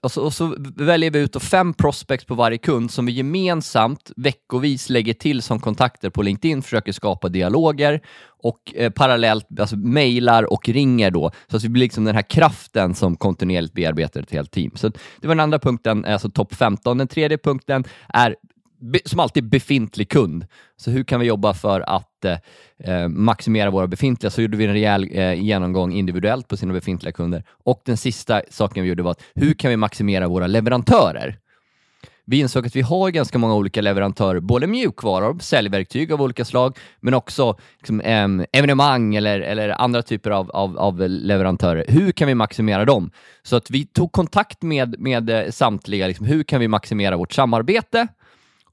och 0.00 0.12
så, 0.12 0.24
och 0.24 0.32
så 0.32 0.56
väljer 0.76 1.10
vi 1.10 1.18
ut 1.18 1.42
fem 1.42 1.74
prospects 1.74 2.24
på 2.24 2.34
varje 2.34 2.58
kund 2.58 2.90
som 2.90 3.06
vi 3.06 3.12
gemensamt 3.12 4.12
veckovis 4.16 4.90
lägger 4.90 5.14
till 5.14 5.42
som 5.42 5.60
kontakter 5.60 6.10
på 6.10 6.22
LinkedIn, 6.22 6.62
försöker 6.62 6.92
skapa 6.92 7.28
dialoger 7.28 8.00
och 8.42 8.74
eh, 8.74 8.90
parallellt 8.90 9.60
alltså, 9.60 9.76
mejlar 9.76 10.52
och 10.52 10.68
ringer 10.68 11.10
då, 11.10 11.30
så 11.50 11.56
att 11.56 11.64
vi 11.64 11.68
blir 11.68 11.82
liksom 11.82 12.04
den 12.04 12.14
här 12.14 12.22
kraften 12.22 12.94
som 12.94 13.16
kontinuerligt 13.16 13.74
bearbetar 13.74 14.20
ett 14.20 14.32
helt 14.32 14.50
team. 14.50 14.70
Så 14.74 14.88
det 14.88 15.28
var 15.28 15.34
den 15.34 15.40
andra 15.40 15.58
punkten, 15.58 16.04
alltså 16.04 16.30
topp 16.30 16.54
15. 16.54 16.98
Den 16.98 17.08
tredje 17.08 17.38
punkten 17.38 17.84
är 18.08 18.36
som 19.04 19.20
alltid 19.20 19.44
befintlig 19.44 20.08
kund. 20.08 20.46
Så 20.76 20.90
hur 20.90 21.04
kan 21.04 21.20
vi 21.20 21.26
jobba 21.26 21.54
för 21.54 21.80
att 21.80 22.24
eh, 22.24 22.36
eh, 22.78 23.08
maximera 23.08 23.70
våra 23.70 23.86
befintliga? 23.86 24.30
Så 24.30 24.42
gjorde 24.42 24.56
vi 24.56 24.64
en 24.64 24.72
rejäl 24.72 25.08
eh, 25.12 25.42
genomgång 25.42 25.92
individuellt 25.92 26.48
på 26.48 26.56
sina 26.56 26.72
befintliga 26.72 27.12
kunder. 27.12 27.44
Och 27.64 27.82
den 27.84 27.96
sista 27.96 28.42
saken 28.50 28.82
vi 28.82 28.88
gjorde 28.88 29.02
var 29.02 29.10
att 29.10 29.22
hur 29.34 29.54
kan 29.54 29.70
vi 29.70 29.76
maximera 29.76 30.28
våra 30.28 30.46
leverantörer? 30.46 31.38
Vi 32.30 32.38
insåg 32.38 32.66
att 32.66 32.76
vi 32.76 32.80
har 32.80 33.10
ganska 33.10 33.38
många 33.38 33.54
olika 33.54 33.80
leverantörer, 33.80 34.40
både 34.40 34.66
mjukvaror, 34.66 35.38
säljverktyg 35.40 36.12
av 36.12 36.22
olika 36.22 36.44
slag, 36.44 36.78
men 37.00 37.14
också 37.14 37.56
liksom, 37.78 38.00
eh, 38.00 38.28
evenemang 38.52 39.14
eller, 39.14 39.40
eller 39.40 39.80
andra 39.80 40.02
typer 40.02 40.30
av, 40.30 40.50
av, 40.50 40.78
av 40.78 41.00
leverantörer. 41.08 41.84
Hur 41.88 42.12
kan 42.12 42.28
vi 42.28 42.34
maximera 42.34 42.84
dem? 42.84 43.10
Så 43.42 43.56
att 43.56 43.70
vi 43.70 43.86
tog 43.86 44.12
kontakt 44.12 44.62
med, 44.62 45.00
med 45.00 45.30
eh, 45.30 45.50
samtliga, 45.50 46.06
liksom, 46.06 46.26
hur 46.26 46.42
kan 46.42 46.60
vi 46.60 46.68
maximera 46.68 47.16
vårt 47.16 47.32
samarbete? 47.32 48.08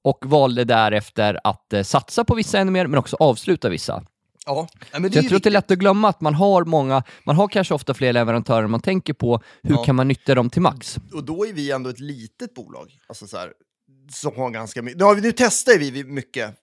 Och 0.08 0.26
valde 0.26 0.64
därefter 0.64 1.40
att 1.44 1.74
eh, 1.74 1.84
satsa 1.84 2.24
på 2.24 2.36
vissa 2.36 2.60
ännu 2.60 2.72
mer, 2.72 2.88
men 2.88 3.00
också 3.00 3.16
avsluta 3.20 3.70
vissa. 3.70 4.04
ja. 4.46 4.68
Men 4.92 5.06
är 5.06 5.06
jag 5.06 5.12
tror 5.12 5.20
att 5.20 5.24
det 5.24 5.28
är 5.28 5.32
viktigt. 5.34 5.54
lätt 5.54 5.72
att 5.72 5.78
glömma 5.78 6.10
att 6.10 6.22
man 6.22 6.34
har 6.36 6.66
många, 6.66 7.04
man 7.26 7.36
har 7.36 7.48
kanske 7.48 7.74
ofta 7.74 7.94
fler 7.94 8.14
leverantörer 8.14 8.64
än 8.64 8.72
man 8.72 8.80
tänker 8.82 9.14
på. 9.14 9.42
Hur 9.64 9.76
Ja. 9.76 9.84
kan 9.84 9.96
man 9.96 10.08
nyttja 10.08 10.36
dem 10.36 10.50
till 10.50 10.62
max? 10.62 10.98
Och 11.14 11.24
då 11.24 11.46
är 11.48 11.54
vi 11.54 11.72
ändå 11.72 11.90
ett 11.90 12.00
litet 12.00 12.54
bolag. 12.54 12.92
Alltså 13.08 13.28
så 13.28 13.38
här, 13.38 13.54
som 14.14 14.36
har 14.36 14.50
ganska 14.50 14.82
mycket. 14.82 15.00
Nu, 15.00 15.22
nu 15.22 15.32
testar 15.32 15.80
vi 15.80 16.04
mycket, 16.04 16.56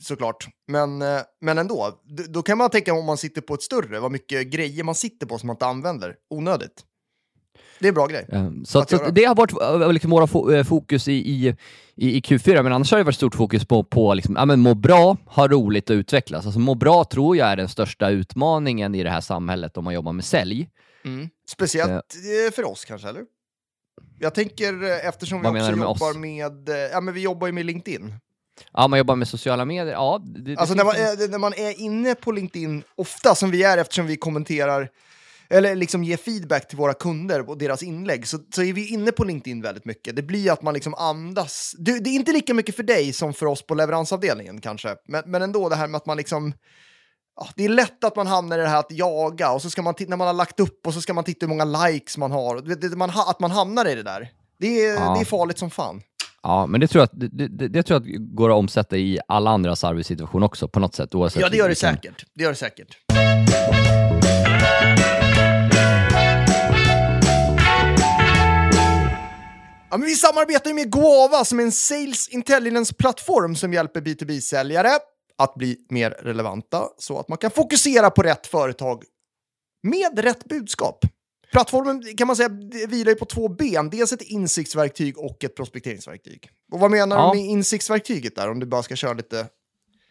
såklart. 0.00 0.48
Men, 0.68 1.02
eh, 1.02 1.20
men 1.40 1.58
ändå, 1.58 2.00
då 2.28 2.42
kan 2.42 2.58
man 2.58 2.70
tänka 2.70 2.94
om 2.94 3.04
man 3.04 3.16
sitter 3.18 3.40
på 3.40 3.54
ett 3.54 3.62
större, 3.62 4.00
vad 4.00 4.12
mycket 4.12 4.46
grejer 4.46 4.84
man 4.84 4.94
sitter 4.94 5.26
på 5.26 5.38
som 5.38 5.46
man 5.46 5.54
inte 5.54 5.66
använder. 5.66 6.14
Onödigt. 6.30 6.84
Det 7.78 7.86
är 7.86 7.88
en 7.88 7.94
bra 7.94 8.06
grej. 8.06 8.26
Eh, 8.32 8.50
Så, 8.64 8.78
Att 8.78 8.90
så 8.90 8.96
att 8.96 9.14
det 9.14 9.24
har 9.24 9.34
varit 9.34 9.82
eh, 9.82 9.92
liksom 9.92 10.10
våra 10.10 10.56
eh, 10.58 10.64
fokus 10.64 11.08
i, 11.08 11.12
i, 11.12 11.48
i, 11.94 12.16
i 12.16 12.20
Q4, 12.20 12.62
men 12.62 12.72
annars 12.72 12.90
har 12.90 12.98
det 12.98 13.04
varit 13.04 13.14
stort 13.16 13.34
fokus 13.34 13.64
på, 13.64 13.84
på 13.84 14.14
liksom, 14.14 14.36
ja, 14.36 14.44
men 14.44 14.60
må 14.60 14.74
bra, 14.74 15.16
ha 15.26 15.48
roligt 15.48 15.90
och 15.90 15.94
utvecklas. 15.94 16.44
Alltså 16.46 16.60
må 16.60 16.74
bra 16.74 17.04
tror 17.04 17.36
jag 17.36 17.48
är 17.48 17.56
den 17.56 17.68
största 17.68 18.08
utmaningen 18.10 18.94
i 18.94 19.02
det 19.02 19.10
här 19.10 19.20
samhället 19.20 19.76
om 19.76 19.84
man 19.84 19.94
jobbar 19.94 20.12
med 20.12 20.24
sälj. 20.24 20.68
Speciellt 21.48 21.90
eh, 22.46 22.52
för 22.54 22.64
oss 22.70 22.84
kanske, 22.84 23.08
eller? 23.08 23.22
Jag 24.18 24.34
tänker 24.34 24.82
eh, 24.82 25.08
eftersom 25.08 25.38
vi 25.40 25.44
Vad 25.44 25.56
också 25.56 25.70
med 25.76 25.78
jobbar 25.86 26.10
oss? 26.10 26.16
med, 26.16 26.68
eh, 26.68 26.74
ja 26.76 27.00
men 27.00 27.14
vi 27.14 27.20
jobbar 27.20 27.46
ju 27.46 27.52
med 27.52 27.66
LinkedIn. 27.66 28.14
Ja, 28.72 28.88
man 28.88 28.98
jobbar 28.98 29.16
med 29.16 29.28
sociala 29.28 29.64
medier, 29.64 29.92
ja. 29.92 30.20
Det, 30.24 30.40
det 30.40 30.56
Alltså 30.56 30.74
när 30.74 30.84
man, 30.84 30.94
en- 30.96 31.02
är, 31.02 31.28
när 31.28 31.38
man 31.38 31.52
är 31.54 31.80
inne 31.80 32.14
på 32.14 32.32
LinkedIn, 32.32 32.82
ofta 32.94 33.34
som 33.34 33.50
vi 33.50 33.62
är 33.62 33.78
eftersom 33.78 34.06
vi 34.06 34.16
kommenterar 34.16 34.88
eller 35.50 35.74
liksom 35.76 36.04
ger 36.04 36.16
feedback 36.16 36.68
till 36.68 36.78
våra 36.78 36.94
kunder 36.94 37.50
och 37.50 37.58
deras 37.58 37.82
inlägg, 37.82 38.26
så, 38.26 38.38
så 38.54 38.62
är 38.62 38.72
vi 38.72 38.88
inne 38.88 39.12
på 39.12 39.24
LinkedIn 39.24 39.62
väldigt 39.62 39.84
mycket. 39.84 40.16
Det 40.16 40.22
blir 40.22 40.52
att 40.52 40.62
man 40.62 40.74
liksom 40.74 40.94
andas. 40.94 41.74
Det, 41.78 41.98
det 42.04 42.10
är 42.10 42.14
inte 42.14 42.32
lika 42.32 42.54
mycket 42.54 42.76
för 42.76 42.82
dig 42.82 43.12
som 43.12 43.34
för 43.34 43.46
oss 43.46 43.66
på 43.66 43.74
leveransavdelningen 43.74 44.60
kanske, 44.60 44.94
men, 45.08 45.22
men 45.26 45.42
ändå 45.42 45.68
det 45.68 45.76
här 45.76 45.86
med 45.88 45.96
att 45.98 46.06
man 46.06 46.16
liksom 46.16 46.52
Ja, 47.40 47.48
det 47.56 47.64
är 47.64 47.68
lätt 47.68 48.04
att 48.04 48.16
man 48.16 48.26
hamnar 48.26 48.58
i 48.58 48.62
det 48.62 48.68
här 48.68 48.78
att 48.78 48.92
jaga 48.92 49.50
och 49.52 49.62
så 49.62 49.70
ska 49.70 49.82
man 49.82 49.94
titta 49.94 50.10
när 50.10 50.16
man 50.16 50.26
har 50.26 50.34
lagt 50.34 50.60
upp 50.60 50.86
och 50.86 50.94
så 50.94 51.00
ska 51.00 51.14
man 51.14 51.24
titta 51.24 51.46
hur 51.46 51.48
många 51.48 51.64
likes 51.88 52.16
man 52.18 52.32
har. 52.32 52.60
Du 52.60 52.74
det- 52.74 52.96
Man, 52.96 53.10
att 53.10 53.40
man 53.40 53.50
hamnar 53.50 53.88
i 53.88 53.94
det 53.94 54.02
där. 54.02 54.28
Det 54.58 54.84
är, 54.86 54.94
Ja. 54.94 55.14
det 55.14 55.20
är 55.20 55.24
farligt 55.24 55.58
som 55.58 55.70
fan. 55.70 56.00
Ja, 56.42 56.66
men 56.66 56.80
det 56.80 56.86
tror 56.88 57.00
jag 57.00 57.04
att, 57.04 57.30
det, 57.38 57.48
det, 57.48 57.68
det 57.68 57.82
tror 57.82 58.00
jag 58.06 58.14
att 58.16 58.36
går 58.36 58.50
att 58.50 58.56
omsätta 58.56 58.96
i 58.96 59.18
alla 59.28 59.50
andras 59.50 59.84
arbetssituation 59.84 60.42
också 60.42 60.68
på 60.68 60.80
något 60.80 60.94
sätt. 60.94 61.14
Oavsett 61.14 61.42
Ja, 61.42 61.48
det 61.48 61.56
gör 61.56 61.64
det 61.64 61.68
liksom- 61.68 61.90
säkert. 61.94 62.24
Det 62.34 62.42
gör 62.42 62.50
det 62.50 62.56
säkert. 62.56 62.96
Ja, 69.90 69.96
vi 69.96 70.14
samarbetar 70.14 70.70
ju 70.70 70.74
med 70.74 70.90
Goava 70.90 71.44
som 71.44 71.58
är 71.60 71.62
en 71.64 71.72
Sales 71.72 72.28
Intelligence-plattform 72.28 73.56
som 73.56 73.72
hjälper 73.72 74.00
B2B-säljare 74.00 74.90
att 75.38 75.54
bli 75.54 75.76
mer 75.90 76.10
relevanta 76.10 76.88
så 76.98 77.18
att 77.18 77.28
man 77.28 77.38
kan 77.38 77.50
fokusera 77.50 78.10
på 78.10 78.22
rätt 78.22 78.46
företag 78.46 79.04
med 79.82 80.18
rätt 80.18 80.44
budskap. 80.44 81.04
Plattformen 81.52 82.16
kan 82.16 82.26
man 82.26 82.36
säga 82.36 82.48
vilar 82.88 83.12
ju 83.12 83.14
på 83.18 83.24
två 83.24 83.48
ben. 83.48 83.90
Dels 83.90 84.12
ett 84.12 84.22
insiktsverktyg 84.22 85.18
och 85.18 85.44
ett 85.44 85.56
prospekteringsverktyg. 85.56 86.48
Och 86.72 86.80
vad 86.80 86.90
menar 86.90 87.16
Ja. 87.16 87.30
du 87.32 87.38
med 87.40 87.46
insiktsverktyget 87.50 88.36
där? 88.36 88.50
Om 88.50 88.60
du 88.60 88.66
bara 88.66 88.82
ska 88.82 88.96
köra 88.96 89.12
lite... 89.12 89.46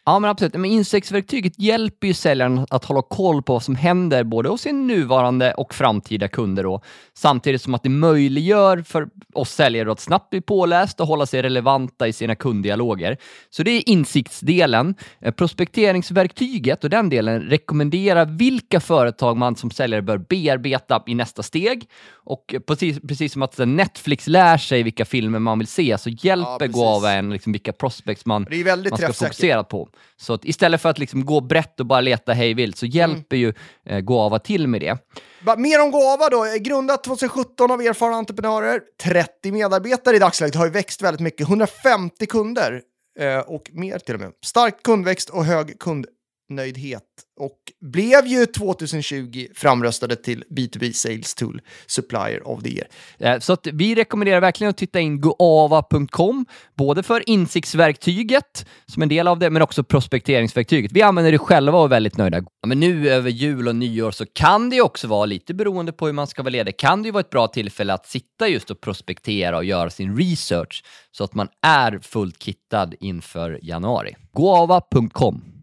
Ja, 0.08 0.20
men 0.20 0.30
absolut. 0.30 0.54
Men 0.54 0.66
insektsverktyget 0.66 1.60
hjälper 1.60 2.08
ju 2.08 2.14
säljaren 2.14 2.66
att 2.70 2.86
hålla 2.86 3.02
koll 3.02 3.44
på 3.44 3.54
vad 3.54 3.64
som 3.64 3.76
händer 3.76 4.24
både 4.24 4.50
hos 4.50 4.62
sin 4.62 4.88
nuvarande 4.88 5.54
och 5.54 5.74
framtida 5.74 6.28
kunder 6.28 6.64
då, 6.64 6.82
samtidigt 7.14 7.62
som 7.62 7.74
att 7.74 7.84
det 7.84 7.90
möjliggör 7.90 8.82
för 8.82 9.08
oss 9.34 9.52
säljare 9.52 9.92
att 9.92 10.00
snabbt 10.00 10.30
bli 10.30 10.42
påläst 10.42 11.00
och 11.00 11.08
hålla 11.08 11.26
sig 11.26 11.42
relevanta 11.42 12.08
i 12.08 12.14
sina 12.14 12.36
kunddialoger. 12.36 13.18
Så 13.50 13.64
det 13.64 13.72
är 13.72 13.90
insiktsdelen. 13.90 14.96
Eh, 15.20 15.32
Prospekteringsverktyget 15.32 16.84
och 16.84 16.90
den 16.90 17.10
delen 17.10 17.42
rekommenderar 17.42 18.26
vilka 18.26 18.80
företag 18.80 19.38
man 19.38 19.56
som 19.56 19.72
säljare 19.72 20.02
bör 20.02 20.18
bearbeta 20.18 21.04
i 21.08 21.16
nästa 21.16 21.44
steg. 21.44 21.90
Och 22.14 22.56
precis, 22.68 23.00
precis 23.08 23.34
som 23.34 23.42
att 23.42 23.58
Netflix 23.58 24.28
lär 24.28 24.58
sig 24.58 24.84
vilka 24.84 25.06
filmer 25.06 25.40
man 25.40 25.60
vill 25.60 25.68
se 25.68 25.98
så 25.98 26.10
hjälper 26.10 26.60
precis. 26.60 26.76
Gåva 26.76 27.12
en 27.12 27.30
liksom 27.30 27.52
vilka 27.52 27.74
prospects 27.74 28.26
man 28.26 28.48
man 28.90 28.98
ska 28.98 29.14
fokusera 29.14 29.64
på. 29.64 29.90
Så 30.18 30.34
att 30.34 30.46
istället 30.46 30.82
för 30.82 30.90
att 30.90 31.00
liksom 31.00 31.26
gå 31.26 31.42
brett 31.42 31.80
och 31.80 31.86
bara 31.86 32.02
leta 32.02 32.34
hej 32.34 32.54
vilt 32.54 32.78
så 32.78 32.86
hjälper 32.86 33.36
ju 33.36 33.54
eh, 33.86 34.00
Gåva 34.00 34.40
till 34.40 34.68
med 34.68 34.82
det. 34.82 34.98
Mer 35.58 35.82
om 35.82 35.92
Gåva 35.92 36.30
då. 36.30 36.46
Grundat 36.60 37.04
2017 37.04 37.72
av 37.72 37.82
erfarna 37.82 38.16
entreprenörer. 38.16 38.82
30 39.04 39.52
medarbetare 39.52 40.16
i 40.16 40.20
dagsläget. 40.20 40.56
Har 40.56 40.66
ju 40.66 40.72
växt 40.72 41.02
väldigt 41.02 41.22
mycket. 41.22 41.48
150 41.48 42.26
kunder. 42.26 42.82
Eh, 43.20 43.40
och 43.40 43.70
mer 43.74 44.00
till 44.00 44.16
och 44.16 44.22
med. 44.22 44.32
Stark 44.46 44.84
kundväxt 44.84 45.30
och 45.30 45.46
hög 45.46 45.80
kundnöjdhet. 46.48 47.04
Och 47.40 47.58
blev 47.82 48.28
ju 48.28 48.46
2020 48.46 49.48
framröstade 49.56 50.16
till 50.16 50.44
B2B 50.50 50.92
Sales 50.92 51.36
Tool 51.36 51.62
Supplier 51.88 52.48
of 52.48 52.64
the 52.64 52.70
Year. 52.70 52.88
Eh, 53.20 53.40
Så 53.40 53.54
att 53.54 53.68
vi 53.68 53.96
rekommenderar 53.96 54.42
verkligen 54.42 54.70
att 54.70 54.78
titta 54.78 55.00
in 55.00 55.22
goava.com, 55.22 56.46
både 56.78 57.04
för 57.04 57.30
insiktsverktyget 57.30 58.66
som 58.86 59.04
en 59.04 59.10
del 59.10 59.28
av 59.28 59.40
det, 59.40 59.50
men 59.50 59.62
också 59.62 59.84
prospekteringsverktyget. 59.84 60.92
Vi 60.92 61.02
använder 61.02 61.32
det 61.32 61.38
själva 61.38 61.78
och 61.78 61.86
är 61.86 61.90
väldigt 61.90 62.18
nöjda. 62.18 62.44
Men 62.68 62.80
nu 62.80 63.10
över 63.10 63.30
jul 63.30 63.68
och 63.68 63.76
nyår 63.76 64.12
så 64.12 64.26
kan 64.34 64.70
det 64.70 64.76
ju 64.76 64.82
också 64.82 65.08
vara, 65.08 65.26
lite 65.26 65.54
beroende 65.54 65.92
på 65.92 66.06
hur 66.06 66.14
man 66.14 66.28
ska 66.28 66.44
vara 66.44 66.52
ledig, 66.52 66.78
kan 66.78 67.02
det 67.04 67.08
ju 67.08 67.12
vara 67.12 67.22
ett 67.22 67.30
bra 67.30 67.48
tillfälle 67.48 67.94
att 67.94 68.06
sitta 68.06 68.48
just 68.48 68.72
och 68.72 68.82
prospektera 68.82 69.58
och 69.58 69.66
göra 69.66 69.90
sin 69.90 70.18
research 70.18 70.84
så 71.12 71.24
att 71.24 71.34
man 71.34 71.48
är 71.62 72.00
fullt 72.02 72.44
kittad 72.44 72.94
inför 73.00 73.60
januari. 73.62 74.16
goava.com 74.34 75.55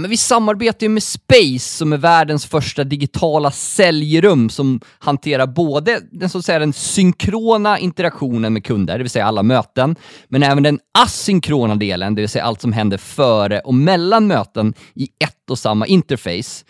men 0.00 0.10
vi 0.10 0.16
samarbetar 0.16 0.84
ju 0.84 0.88
med 0.88 1.02
Space 1.02 1.76
som 1.76 1.92
är 1.92 1.96
världens 1.96 2.46
första 2.46 2.84
digitala 2.84 3.50
säljrum 3.50 4.50
som 4.50 4.80
hanterar 4.98 5.46
både 5.46 6.00
den, 6.10 6.30
så 6.30 6.38
att 6.38 6.44
säga, 6.44 6.58
den 6.58 6.72
synkrona 6.72 7.78
interaktionen 7.78 8.52
med 8.52 8.64
kunder, 8.64 8.98
det 8.98 9.04
vill 9.04 9.10
säga 9.10 9.26
alla 9.26 9.42
möten, 9.42 9.96
men 10.28 10.42
även 10.42 10.62
den 10.62 10.78
asynkrona 10.98 11.74
delen, 11.74 12.14
det 12.14 12.22
vill 12.22 12.28
säga 12.28 12.44
allt 12.44 12.60
som 12.60 12.72
händer 12.72 12.98
före 12.98 13.60
och 13.60 13.74
mellan 13.74 14.26
möten 14.26 14.74
i 14.94 15.04
ett 15.04 15.50
och 15.50 15.58
samma 15.58 15.86
interface. 15.86 16.64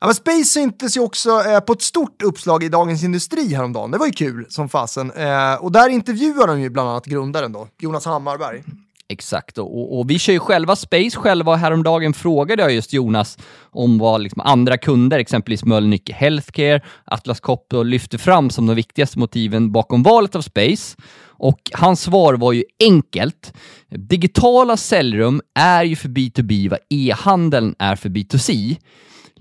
Ja, 0.00 0.06
men 0.06 0.14
Space 0.14 0.44
syntes 0.44 0.96
ju 0.96 1.00
också 1.00 1.30
eh, 1.30 1.60
på 1.60 1.72
ett 1.72 1.82
stort 1.82 2.22
uppslag 2.22 2.64
i 2.64 2.68
Dagens 2.68 3.04
Industri 3.04 3.54
häromdagen. 3.54 3.90
Det 3.90 3.98
var 3.98 4.06
ju 4.06 4.12
kul 4.12 4.46
som 4.48 4.68
fasen. 4.68 5.10
Eh, 5.10 5.54
och 5.54 5.72
där 5.72 5.88
intervjuar 5.88 6.46
de 6.46 6.60
ju 6.60 6.70
bland 6.70 6.88
annat 6.88 7.06
grundaren 7.06 7.52
då, 7.52 7.68
Jonas 7.78 8.04
Hammarberg. 8.04 8.62
Exakt, 9.08 9.58
och, 9.58 9.98
och, 9.98 10.10
vi 10.10 10.18
kör 10.18 10.32
ju 10.32 10.38
själva 10.38 10.76
Space 10.76 11.16
själva. 11.16 11.56
Häromdagen 11.56 12.12
frågade 12.12 12.62
jag 12.62 12.72
just 12.72 12.92
Jonas 12.92 13.38
om 13.70 13.98
vad 13.98 14.20
liksom 14.20 14.40
andra 14.40 14.78
kunder, 14.78 15.18
exempelvis 15.18 15.64
Mölnlycke 15.64 16.12
Healthcare, 16.12 16.80
Atlas 17.04 17.40
Copco, 17.40 17.82
lyfter 17.82 18.18
fram 18.18 18.50
som 18.50 18.66
de 18.66 18.76
viktigaste 18.76 19.18
motiven 19.18 19.72
bakom 19.72 20.02
valet 20.02 20.36
av 20.36 20.42
Space. 20.42 20.96
Och 21.22 21.60
hans 21.72 22.02
svar 22.02 22.34
var 22.34 22.52
ju 22.52 22.64
enkelt. 22.80 23.52
Digitala 23.88 24.76
säljrum 24.76 25.40
är 25.54 25.84
ju 25.84 25.96
för 25.96 26.08
B2B 26.08 26.70
vad 26.70 26.78
e-handeln 26.90 27.74
är 27.78 27.96
för 27.96 28.08
B2C. 28.08 28.76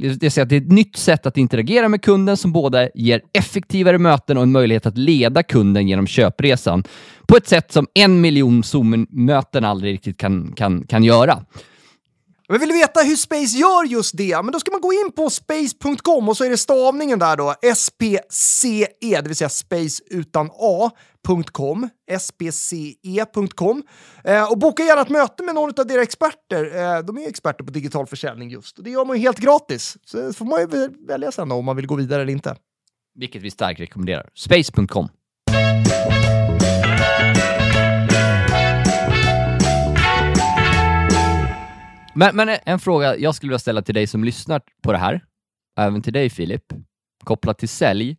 Det 0.01 0.08
vill 0.08 0.32
säga 0.32 0.44
att 0.44 0.50
det 0.50 0.56
är 0.56 0.62
ett 0.62 0.72
nytt 0.72 0.98
sätt 0.98 1.25
att 1.25 1.38
interagera 1.38 1.89
med 1.89 2.01
kunden 2.01 2.38
som 2.38 2.51
både 2.51 2.91
ger 2.96 3.22
effektivare 3.34 3.98
möten 3.98 4.38
och 4.38 4.44
en 4.44 4.51
möjlighet 4.51 4.86
att 4.86 4.98
leda 4.98 5.44
kunden 5.44 5.88
genom 5.88 6.08
köpresan 6.08 6.84
på 7.27 7.38
ett 7.38 7.48
sätt 7.48 7.72
som 7.72 7.88
en 7.94 8.22
miljon 8.22 8.63
Zoom-möten 8.63 9.65
aldrig 9.65 9.94
riktigt 9.94 10.18
kan, 10.18 10.53
kan, 10.56 10.84
kan 10.88 11.03
göra. 11.03 11.46
Men 12.50 12.60
vill 12.60 12.70
du 12.70 12.75
veta 12.75 13.01
hur 13.01 13.15
Space 13.15 13.58
gör 13.58 13.86
just 13.86 14.18
det? 14.18 14.41
Men 14.44 14.51
då 14.51 14.60
ska 14.60 14.72
man 14.72 14.82
gå 14.82 14.94
in 14.94 15.12
på 15.15 15.29
space.com 15.29 16.29
och 16.29 16.38
så 16.38 16.44
är 16.44 16.50
det 16.50 16.58
stavningen 16.58 17.20
där 17.20 17.38
då, 17.38 17.56
SPCE, 17.75 19.22
det 19.22 19.27
vill 19.27 19.36
säga 19.36 19.50
space 19.50 20.03
utan 20.10 20.50
A 20.60 20.91
spce.com. 22.19 23.83
Eh, 24.23 24.51
och 24.51 24.57
boka 24.57 24.83
gärna 24.83 25.01
ett 25.01 25.09
möte 25.09 25.43
med 25.43 25.55
någon 25.55 25.73
av 25.79 25.88
deras 25.88 26.03
experter. 26.03 26.65
Eh, 26.65 26.99
de 26.99 27.17
är 27.17 27.21
ju 27.21 27.27
experter 27.27 27.63
på 27.63 27.71
digital 27.71 28.07
försäljning 28.07 28.49
just. 28.49 28.77
Och 28.77 28.83
det 28.83 28.89
gör 28.89 29.05
man 29.05 29.17
ju 29.17 29.21
helt 29.21 29.39
gratis. 29.39 29.97
Så 30.05 30.33
får 30.33 30.45
man 30.45 30.59
ju 30.59 30.89
välja 31.07 31.31
sen 31.31 31.49
då 31.49 31.55
om 31.55 31.65
man 31.65 31.75
vill 31.75 31.88
gå 31.88 31.95
vidare 31.95 32.21
eller 32.21 32.33
inte. 32.33 32.55
Vilket 33.15 33.41
vi 33.41 33.51
starkt 33.51 33.79
rekommenderar. 33.79 34.29
Space.com. 34.35 35.09
Men, 42.13 42.35
men 42.35 42.49
en 42.65 42.79
fråga 42.79 43.17
jag 43.17 43.35
skulle 43.35 43.49
vilja 43.49 43.59
ställa 43.59 43.81
till 43.81 43.95
dig 43.95 44.07
som 44.07 44.23
lyssnar 44.23 44.61
på 44.83 44.91
det 44.91 44.97
här, 44.97 45.21
även 45.79 46.01
till 46.01 46.13
dig 46.13 46.29
Filip, 46.29 46.63
kopplat 47.23 47.57
till 47.59 47.69
sälj. 47.69 48.17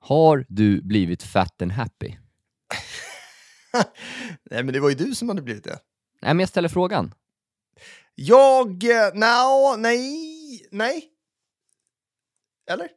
Har 0.00 0.44
du 0.48 0.82
blivit 0.82 1.22
fat 1.22 1.62
and 1.62 1.72
happy? 1.72 2.14
Nej, 4.50 4.62
men 4.64 4.72
det 4.72 4.80
var 4.80 4.88
ju 4.88 4.94
du 4.94 5.14
som 5.14 5.28
hade 5.28 5.42
blivit 5.42 5.64
det. 5.64 5.78
Nej, 6.22 6.34
men 6.34 6.40
jag 6.40 6.48
ställer 6.48 6.68
frågan. 6.68 7.14
Jag... 8.14 8.84
eh, 8.84 9.14
Nja, 9.14 9.76
nej, 9.78 10.66
nej. 10.70 11.04
Eller? 12.70 12.88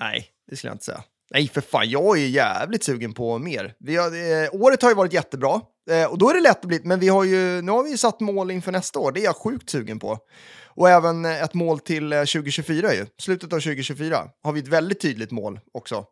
Nej, 0.00 0.28
det 0.50 0.56
skulle 0.56 0.68
jag 0.70 0.74
inte 0.74 0.84
säga. 0.84 1.04
Nej, 1.30 1.48
för 1.48 1.60
fan, 1.60 1.90
jag 1.90 2.18
är 2.18 2.26
jävligt 2.26 2.84
sugen 2.84 3.12
på 3.14 3.38
mer. 3.38 3.74
Vi 3.78 3.96
har, 3.96 4.06
eh, 4.44 4.48
året 4.52 4.82
har 4.82 4.88
ju 4.88 4.94
varit 4.94 5.12
jättebra 5.12 5.60
eh, 5.90 6.04
och 6.04 6.18
då 6.18 6.30
är 6.30 6.34
det 6.34 6.40
lätt 6.40 6.58
att 6.60 6.64
bli, 6.66 6.80
men 6.84 7.00
vi 7.00 7.08
har 7.08 7.24
ju, 7.24 7.62
nu 7.62 7.72
har 7.72 7.82
vi 7.82 7.90
ju 7.90 7.96
satt 7.96 8.20
mål 8.20 8.50
inför 8.50 8.72
nästa 8.72 8.98
år. 8.98 9.12
Det 9.12 9.20
är 9.20 9.24
jag 9.24 9.36
sjukt 9.36 9.70
sugen 9.70 9.98
på. 9.98 10.18
Och 10.76 10.88
även 10.90 11.24
eh, 11.24 11.42
ett 11.42 11.54
mål 11.54 11.78
till 11.78 12.12
eh, 12.12 12.18
2024 12.18 12.94
ju. 12.94 13.06
Slutet 13.20 13.52
av 13.52 13.60
2024 13.60 14.18
har 14.42 14.52
vi 14.52 14.60
ett 14.60 14.68
väldigt 14.68 15.00
tydligt 15.00 15.30
mål 15.30 15.60
också. 15.74 16.04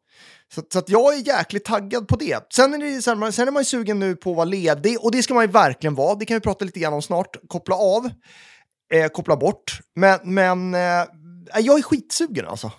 Så, 0.54 0.62
så 0.72 0.78
att 0.78 0.88
jag 0.88 1.14
är 1.14 1.26
jäkligt 1.26 1.64
taggad 1.64 2.08
på 2.08 2.16
det. 2.16 2.52
Sen 2.54 2.74
är, 2.74 2.78
det, 2.78 3.02
så 3.02 3.10
här, 3.10 3.16
man- 3.16 3.32
sen 3.32 3.48
är 3.48 3.52
man 3.52 3.60
ju 3.60 3.64
sugen 3.64 3.98
nu 3.98 4.16
på 4.16 4.30
att 4.30 4.36
vara 4.36 4.44
ledig 4.44 4.96
och 5.00 5.12
det 5.12 5.22
ska 5.22 5.34
man 5.34 5.44
ju 5.44 5.50
verkligen 5.50 5.94
vara. 5.94 6.14
Det 6.14 6.24
kan 6.24 6.34
vi 6.36 6.40
prata 6.40 6.64
lite 6.64 6.80
grann 6.80 6.92
om 6.92 7.02
snart. 7.02 7.36
Koppla 7.48 7.74
av, 7.76 8.10
eh, 8.94 9.08
koppla 9.08 9.36
bort. 9.36 9.78
Men, 9.96 10.18
men 10.24 10.74
eh, 10.74 10.80
jag 11.60 11.78
är 11.78 11.82
skitsugen 11.82 12.46
alltså. 12.46 12.72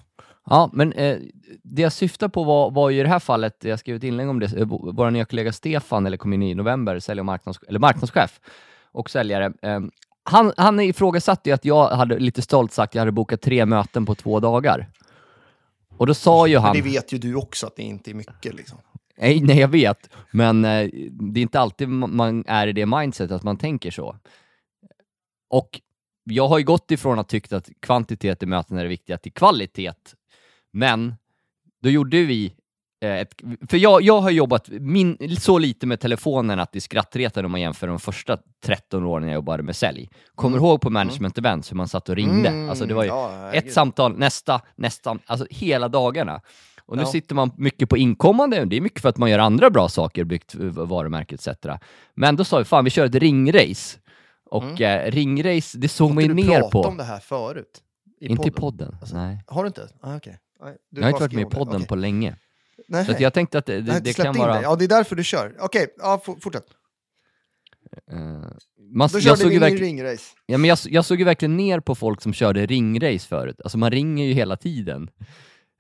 Ja, 0.50 0.70
men 0.74 0.94
eh, 0.94 1.18
det 1.64 1.82
jag 1.82 1.94
syftar 1.94 2.28
på 2.28 2.44
var, 2.44 2.72
var 2.72 2.90
ju 2.90 3.00
i 3.00 3.04
det 3.04 3.10
här 3.10 3.20
fallet, 3.20 3.58
jag 3.64 3.80
skrev 3.80 3.96
ett 3.96 4.04
inlägg 4.04 4.30
om 4.30 4.40
det, 4.40 4.46
eh, 4.58 4.66
vår 4.68 4.94
vår 4.94 5.12
nya 5.12 5.26
kollega 5.26 5.54
Stefan, 5.54 6.06
eller 6.06 6.18
kom 6.18 6.34
in 6.34 6.44
i 6.44 6.56
november, 6.56 7.00
sälj 7.00 7.20
och 7.20 7.26
marknads, 7.26 7.60
eller 7.68 7.80
marknadschef 7.80 8.40
och 8.92 9.10
säljare. 9.10 9.46
Eh, 9.46 9.80
han, 10.26 10.54
han 10.58 10.80
ifrågasatte 10.80 11.50
ju 11.50 11.54
att 11.54 11.66
jag 11.66 11.90
hade 11.90 12.20
lite 12.20 12.42
stolt 12.42 12.72
sagt 12.72 12.92
att 12.92 12.96
jag 12.96 13.02
hade 13.02 13.12
bokat 13.12 13.42
tre 13.42 13.66
möten 13.66 14.06
på 14.06 14.16
två 14.16 14.40
dagar. 14.40 14.90
Och 15.98 16.08
då 16.08 16.14
sa 16.14 16.48
ju 16.48 16.54
Men 16.54 16.64
han... 16.64 16.76
det 16.76 16.82
vet 16.82 17.14
ju 17.14 17.18
du 17.18 17.36
också 17.36 17.68
att 17.68 17.76
det 17.76 17.84
inte 17.84 18.12
är 18.12 18.14
mycket 18.14 18.54
liksom. 18.56 18.78
Nej, 19.18 19.42
nej, 19.42 19.60
jag 19.60 19.68
vet. 19.68 20.10
Men 20.32 20.66
eh, 20.66 20.90
det 21.34 21.40
är 21.40 21.42
inte 21.42 21.60
alltid 21.60 21.88
ma- 21.88 22.08
man 22.08 22.44
är 22.48 22.68
i 22.68 22.74
det 22.74 22.86
mindset 22.86 23.32
att 23.32 23.44
man 23.44 23.58
tänker 23.58 23.92
så. 23.92 24.16
Och 25.50 25.82
jag 26.24 26.48
har 26.48 26.58
ju 26.58 26.64
gått 26.64 26.92
ifrån 26.92 27.20
att 27.20 27.30
tycka 27.30 27.58
att 27.58 27.70
kvantitet 27.82 28.44
i 28.44 28.46
möten 28.46 28.78
är 28.78 28.84
det 28.84 28.90
viktiga 28.90 29.18
till 29.18 29.34
kvalitet. 29.34 29.94
Men 30.72 31.16
då 31.82 31.90
gjorde 31.90 32.24
vi 32.24 32.54
ett, 33.02 33.30
för 33.70 33.78
jag, 33.78 34.02
jag 34.02 34.22
har 34.22 34.30
jobbat 34.30 34.70
min, 34.70 35.18
så 35.40 35.58
lite 35.58 35.88
med 35.88 36.00
telefonen 36.00 36.60
att 36.60 36.72
det 36.72 36.78
är 36.80 36.82
skrattretande 36.82 37.46
om 37.46 37.52
man 37.52 37.62
jämför 37.62 37.88
de 37.88 38.00
första 38.00 38.38
13 38.66 39.04
åren 39.06 39.28
jag 39.28 39.34
jobbade 39.34 39.64
med 39.64 39.76
sälj. 39.76 40.10
Kommer 40.36 40.58
du 40.58 40.64
ihåg 40.66 40.82
på 40.82 40.90
management 40.90 41.38
events 41.38 41.72
hur 41.72 41.76
man 41.78 41.88
satt 41.88 42.10
och 42.10 42.16
ringde? 42.16 42.50
Mm, 42.50 42.70
alltså 42.70 42.86
det 42.86 42.94
var 42.94 43.04
ju 43.04 43.10
ja, 43.10 43.54
ett 43.54 43.74
samtal, 43.74 44.18
nästa, 44.18 44.62
nästa, 44.76 45.18
alltså 45.26 45.48
hela 45.50 45.88
dagarna. 45.88 46.42
Och 46.86 46.96
nu 46.98 47.02
Ja. 47.04 47.08
sitter 47.08 47.36
man 47.36 47.52
mycket 47.58 47.90
på 47.90 47.98
inkommande, 47.98 48.66
det 48.66 48.78
är 48.78 48.82
mycket 48.82 49.02
för 49.02 49.10
att 49.10 49.18
man 49.18 49.30
gör 49.30 49.40
andra 49.40 49.70
bra 49.70 49.90
saker, 49.90 50.24
byggt 50.24 50.56
eh, 50.56 50.62
varumärke 50.62 51.36
etc. 51.36 51.48
Men 52.14 52.36
då 52.36 52.44
sa 52.44 52.58
vi, 52.58 52.64
fan 52.64 52.84
vi 52.84 52.90
kör 52.90 53.06
ett 53.06 53.16
ringrace. 53.16 53.98
Och 54.50 54.82
eh, 54.82 55.12
ringrace, 55.12 55.78
det 55.78 55.88
såg 55.88 56.14
man 56.14 56.24
ju 56.24 56.32
Mm. 56.32 56.38
du 56.46 56.50
ner 56.52 56.62
på. 56.62 56.82
om 56.82 56.98
det 56.98 57.04
här 57.04 57.20
förut? 57.20 57.82
I 58.20 58.28
Inte 58.28 58.48
i 58.48 58.52
podden? 58.52 58.62
podden, 58.88 58.98
Alltså, 59.02 59.16
nej. 59.18 59.44
Har 59.48 59.64
du 59.64 59.68
inte? 59.68 59.88
Ah. 60.02 60.10
Nej, 60.10 60.22
du 60.92 61.02
Jag 61.02 61.06
har 61.06 61.10
inte 61.10 61.22
varit 61.24 61.34
med 61.34 61.42
i 61.42 61.50
podden 61.50 61.76
Okej. 61.76 61.88
på 61.88 61.96
länge. 61.96 62.36
Nej, 62.88 63.06
Så 63.06 63.14
jag 63.20 63.34
tänkte 63.34 63.58
att 63.58 63.66
det, 63.66 63.82
det, 63.82 64.00
det 64.00 64.14
kan 64.14 64.36
vara... 64.38 64.54
dig. 64.54 64.64
Ja, 64.64 64.76
det 64.76 64.86
är 64.86 64.90
därför 64.90 65.16
du 65.16 65.24
kör. 65.24 65.56
Okej, 65.60 65.88
ja, 65.98 66.22
for- 66.26 66.36
fortsätt. 66.42 66.66
Eh, 68.12 68.18
man, 68.94 69.10
Då 69.14 69.20
körde 69.20 69.50
vi 69.50 69.58
verkligen, 69.60 69.84
ringrace. 69.86 70.24
ja, 70.46 70.58
men 70.58 70.68
jag, 70.70 70.78
jag 70.86 71.06
såg 71.06 71.20
ju 71.20 71.26
verkligen 71.26 71.58
ner 71.58 71.80
på 71.80 71.96
folk 71.96 72.22
som 72.22 72.34
körde 72.34 72.66
ringrace 72.66 73.28
förut. 73.28 73.62
Alltså 73.64 73.78
man 73.78 73.92
ringer 73.92 74.26
ju 74.26 74.34
hela 74.34 74.56
tiden. 74.58 75.10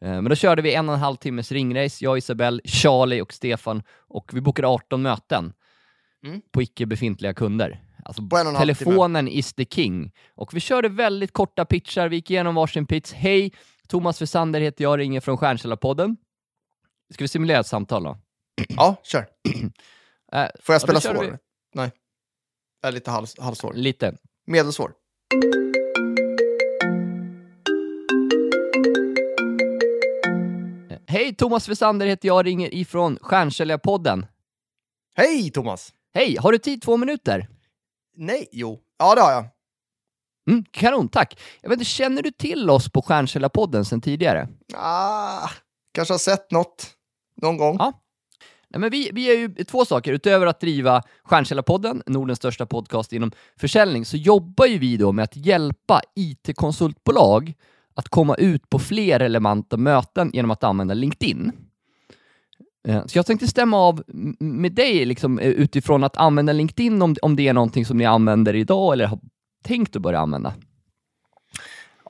Eh, 0.05 0.09
men 0.11 0.25
då 0.25 0.35
körde 0.35 0.61
vi 0.61 0.73
en 0.73 0.89
och 0.89 0.95
en 0.95 1.01
halv 1.01 1.15
timmes 1.15 1.51
ringrace, 1.51 2.05
jag, 2.05 2.17
Isabelle, 2.17 2.61
Charlie 2.65 3.21
och 3.21 3.33
Stefan 3.33 3.83
och 4.07 4.31
vi 4.33 4.41
bokade 4.41 4.67
18 4.67 5.01
möten 5.01 5.53
Mm. 6.25 6.41
på 6.51 6.61
icke 6.61 6.85
befintliga 6.85 7.33
kunder. 7.33 7.81
Alltså, 8.05 8.21
telefonen 8.57 9.27
is 9.27 9.53
the 9.53 9.65
king. 9.65 10.11
Och 10.35 10.53
vi 10.53 10.59
körde 10.59 10.89
väldigt 10.89 11.31
korta 11.33 11.65
pitchar, 11.65 12.09
vi 12.09 12.15
gick 12.15 12.31
igenom 12.31 12.55
varsin 12.55 12.85
pitch. 12.85 13.13
Hej, 13.13 13.53
Thomas 13.87 14.21
Wessander 14.21 14.59
heter 14.61 14.83
jag, 14.83 14.99
ringer 14.99 15.19
från 15.19 15.37
Stjärnkällarpodden. 15.37 16.17
Ska 17.13 17.23
vi 17.23 17.27
simulera 17.27 17.59
ett 17.59 17.67
samtal 17.67 18.03
då? 18.03 18.17
Ja, 18.75 18.95
kör. 19.03 19.27
Eh, 20.31 20.47
Får 20.61 20.73
jag 20.73 20.79
Ja, 20.81 20.83
spela 20.83 20.99
kör 21.01 21.13
svår? 21.13 21.23
vi. 21.23 21.31
Nej. 21.75 21.91
Är 22.83 22.91
lite 22.91 23.11
hals, 23.11 23.39
halvsvår. 23.39 23.73
lite. 23.73 24.17
Medelsvår. 24.47 24.91
Hej, 31.07 31.35
Thomas 31.35 31.69
Wessander 31.69 32.05
heter 32.05 32.27
jag, 32.27 32.45
ringer 32.45 32.73
ifrån 32.73 33.17
Stjärnkällarpodden. 33.21 34.25
Hej 35.17 35.51
Thomas! 35.51 35.93
Hej, 36.13 36.37
har 36.39 36.51
du 36.51 36.57
tid 36.57 36.81
två 36.81 36.97
minuter? 36.97 37.47
Nej, 38.17 38.47
jo. 38.51 38.79
Ja, 38.99 39.15
det 39.15 39.21
har 39.21 39.31
jag. 39.31 39.45
Mm, 40.49 40.65
kanon, 40.71 41.07
tack. 41.07 41.39
Jag 41.61 41.69
vet 41.69 41.79
inte, 41.79 41.85
känner 41.89 42.21
du 42.21 42.31
till 42.31 42.69
oss 42.69 42.89
på 42.91 43.01
Stjärnkällarpodden 43.01 43.85
sedan 43.85 44.01
tidigare? 44.01 44.47
Ah, 44.75 45.49
kanske 45.95 46.13
har 46.13 46.19
sett 46.19 46.51
något 46.51 46.87
någon 47.41 47.57
gång. 47.57 47.75
Ja. 47.79 47.93
Nej, 48.69 48.79
men 48.79 48.89
vi, 48.89 49.09
vi 49.13 49.31
är 49.31 49.37
ju 49.37 49.49
två 49.63 49.85
saker. 49.85 50.13
Utöver 50.13 50.45
att 50.47 50.59
driva 50.59 51.01
Stjärnkällarpodden, 51.23 52.03
Nordens 52.05 52.37
största 52.37 52.65
podcast 52.65 53.13
inom 53.13 53.31
försäljning, 53.59 54.05
så 54.05 54.17
jobbar 54.17 54.65
ju 54.65 54.77
vi 54.77 54.97
då 54.97 55.11
med 55.11 55.23
att 55.23 55.35
hjälpa 55.35 56.01
IT-konsultbolag 56.15 57.53
att 57.95 58.09
komma 58.09 58.35
ut 58.35 58.69
på 58.69 58.79
fler 58.79 59.19
relevanta 59.19 59.77
möten 59.77 60.31
genom 60.33 60.51
att 60.51 60.63
använda 60.63 60.93
LinkedIn. 60.93 61.51
Eh, 62.87 63.05
så 63.05 63.17
jag 63.17 63.25
tänkte 63.25 63.47
stämma 63.47 63.77
av 63.77 64.03
med 64.39 64.71
dig 64.73 65.05
liksom, 65.05 65.39
eh, 65.39 65.49
utifrån 65.49 66.03
att 66.03 66.17
använda 66.17 66.53
LinkedIn 66.53 67.01
om, 67.01 67.15
om 67.21 67.35
det 67.35 67.47
är 67.47 67.53
någonting 67.53 67.85
som 67.85 67.97
ni 67.97 68.05
använder 68.05 68.55
idag 68.55 68.93
eller 68.93 69.05
har 69.05 69.19
tänkt 69.63 69.95
att 69.95 70.01
börja 70.01 70.19
använda. 70.19 70.53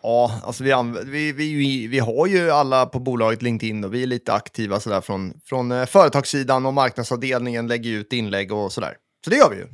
Ja, 0.05 0.31
alltså 0.43 0.63
vi, 0.63 0.71
vi, 1.05 1.31
vi, 1.31 1.87
vi 1.87 1.99
har 1.99 2.27
ju 2.27 2.51
alla 2.51 2.85
på 2.85 2.99
bolaget 2.99 3.41
LinkedIn 3.41 3.83
och 3.83 3.93
vi 3.93 4.03
är 4.03 4.07
lite 4.07 4.33
aktiva 4.33 4.79
sådär 4.79 5.01
från, 5.01 5.33
från 5.45 5.71
eh, 5.71 5.85
företagssidan 5.85 6.65
och 6.65 6.73
marknadsavdelningen 6.73 7.67
lägger 7.67 7.91
ut 7.91 8.13
inlägg 8.13 8.51
och 8.51 8.71
sådär. 8.71 8.93
Så 9.23 9.29
det 9.29 9.35
gör 9.35 9.49
vi 9.49 9.55
ju. 9.55 9.67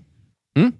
Mm. 0.55 0.73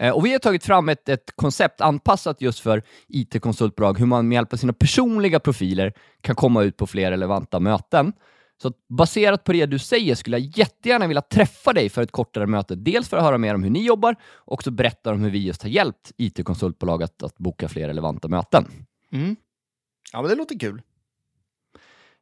Eh, 0.00 0.12
och 0.12 0.26
vi 0.26 0.32
har 0.32 0.38
tagit 0.38 0.64
fram 0.64 0.88
ett, 0.88 1.08
ett 1.08 1.32
koncept 1.36 1.80
anpassat 1.80 2.40
just 2.40 2.60
för 2.60 2.82
IT-konsultbolag, 3.08 3.98
hur 3.98 4.06
man 4.06 4.28
med 4.28 4.36
hjälp 4.36 4.52
av 4.52 4.56
sina 4.56 4.72
personliga 4.72 5.40
profiler 5.40 5.92
kan 6.20 6.34
komma 6.34 6.62
ut 6.62 6.76
på 6.76 6.86
fler 6.86 7.10
relevanta 7.10 7.60
möten. 7.60 8.12
Så 8.62 8.72
baserat 8.88 9.44
på 9.44 9.52
det 9.52 9.66
du 9.66 9.78
säger 9.78 10.14
skulle 10.14 10.38
jag 10.38 10.58
jättegärna 10.58 11.06
vilja 11.06 11.22
träffa 11.22 11.72
dig 11.72 11.88
för 11.88 12.02
ett 12.02 12.12
kortare 12.12 12.46
möte. 12.46 12.74
Dels 12.74 13.08
för 13.08 13.16
att 13.16 13.22
höra 13.22 13.38
mer 13.38 13.54
om 13.54 13.62
hur 13.62 13.70
ni 13.70 13.86
jobbar 13.86 14.16
och 14.22 14.52
också 14.52 14.70
berätta 14.70 15.12
om 15.12 15.20
hur 15.20 15.30
vi 15.30 15.38
just 15.46 15.62
har 15.62 15.70
hjälpt 15.70 16.12
IT-konsultbolag 16.16 17.02
att, 17.02 17.22
att 17.22 17.38
boka 17.38 17.68
fler 17.68 17.86
relevanta 17.86 18.28
möten. 18.28 18.64
Ja, 20.12 20.22
men 20.22 20.28
det 20.30 20.34
låter 20.34 20.58
kul. 20.58 20.82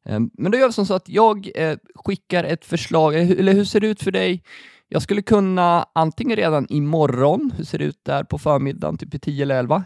Eh, 0.04 0.20
Men 0.32 0.52
då 0.52 0.58
gör 0.58 0.66
vi 0.66 0.72
som 0.72 0.86
så 0.86 0.94
att 0.94 1.08
jag 1.08 1.50
eh, 1.54 1.78
skickar 1.94 2.44
ett 2.44 2.64
förslag, 2.64 3.14
eller 3.14 3.24
hur- 3.24 3.38
eller 3.40 3.52
hur 3.52 3.64
ser 3.64 3.80
det 3.80 3.86
ut 3.86 4.02
för 4.02 4.10
dig? 4.10 4.42
Jag 4.88 5.02
skulle 5.02 5.22
kunna 5.22 5.86
antingen 5.92 6.36
redan 6.36 6.66
imorgon, 6.68 7.52
hur 7.56 7.64
ser 7.64 7.78
det 7.78 7.84
ut 7.84 8.04
där 8.04 8.24
på 8.24 8.38
förmiddagen, 8.38 8.98
typ 8.98 9.14
i 9.14 9.18
10 9.18 9.42
eller 9.42 9.58
11? 9.58 9.84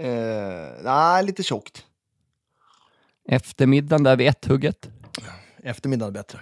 Eh, 0.00 0.06
nej, 0.84 1.24
lite 1.24 1.42
tjockt. 1.42 1.86
Eftermiddagen 3.28 4.02
där 4.02 4.16
vid 4.16 4.28
ett-hugget. 4.28 4.90
Eftermiddag 5.62 6.10
bättre. 6.10 6.40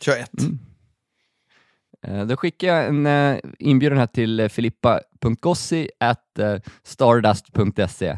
Kör 0.00 0.16
ett. 0.16 0.30
Eh, 2.06 2.26
Då 2.26 2.36
skickar 2.36 2.68
jag 2.68 2.86
en 2.86 3.06
eh, 3.06 3.38
inbjudan 3.58 3.98
här 3.98 4.06
till 4.06 4.40
eh, 4.40 4.48
filippa.gossi 4.48 5.90
at 6.00 6.38
stardust.se. 6.82 8.16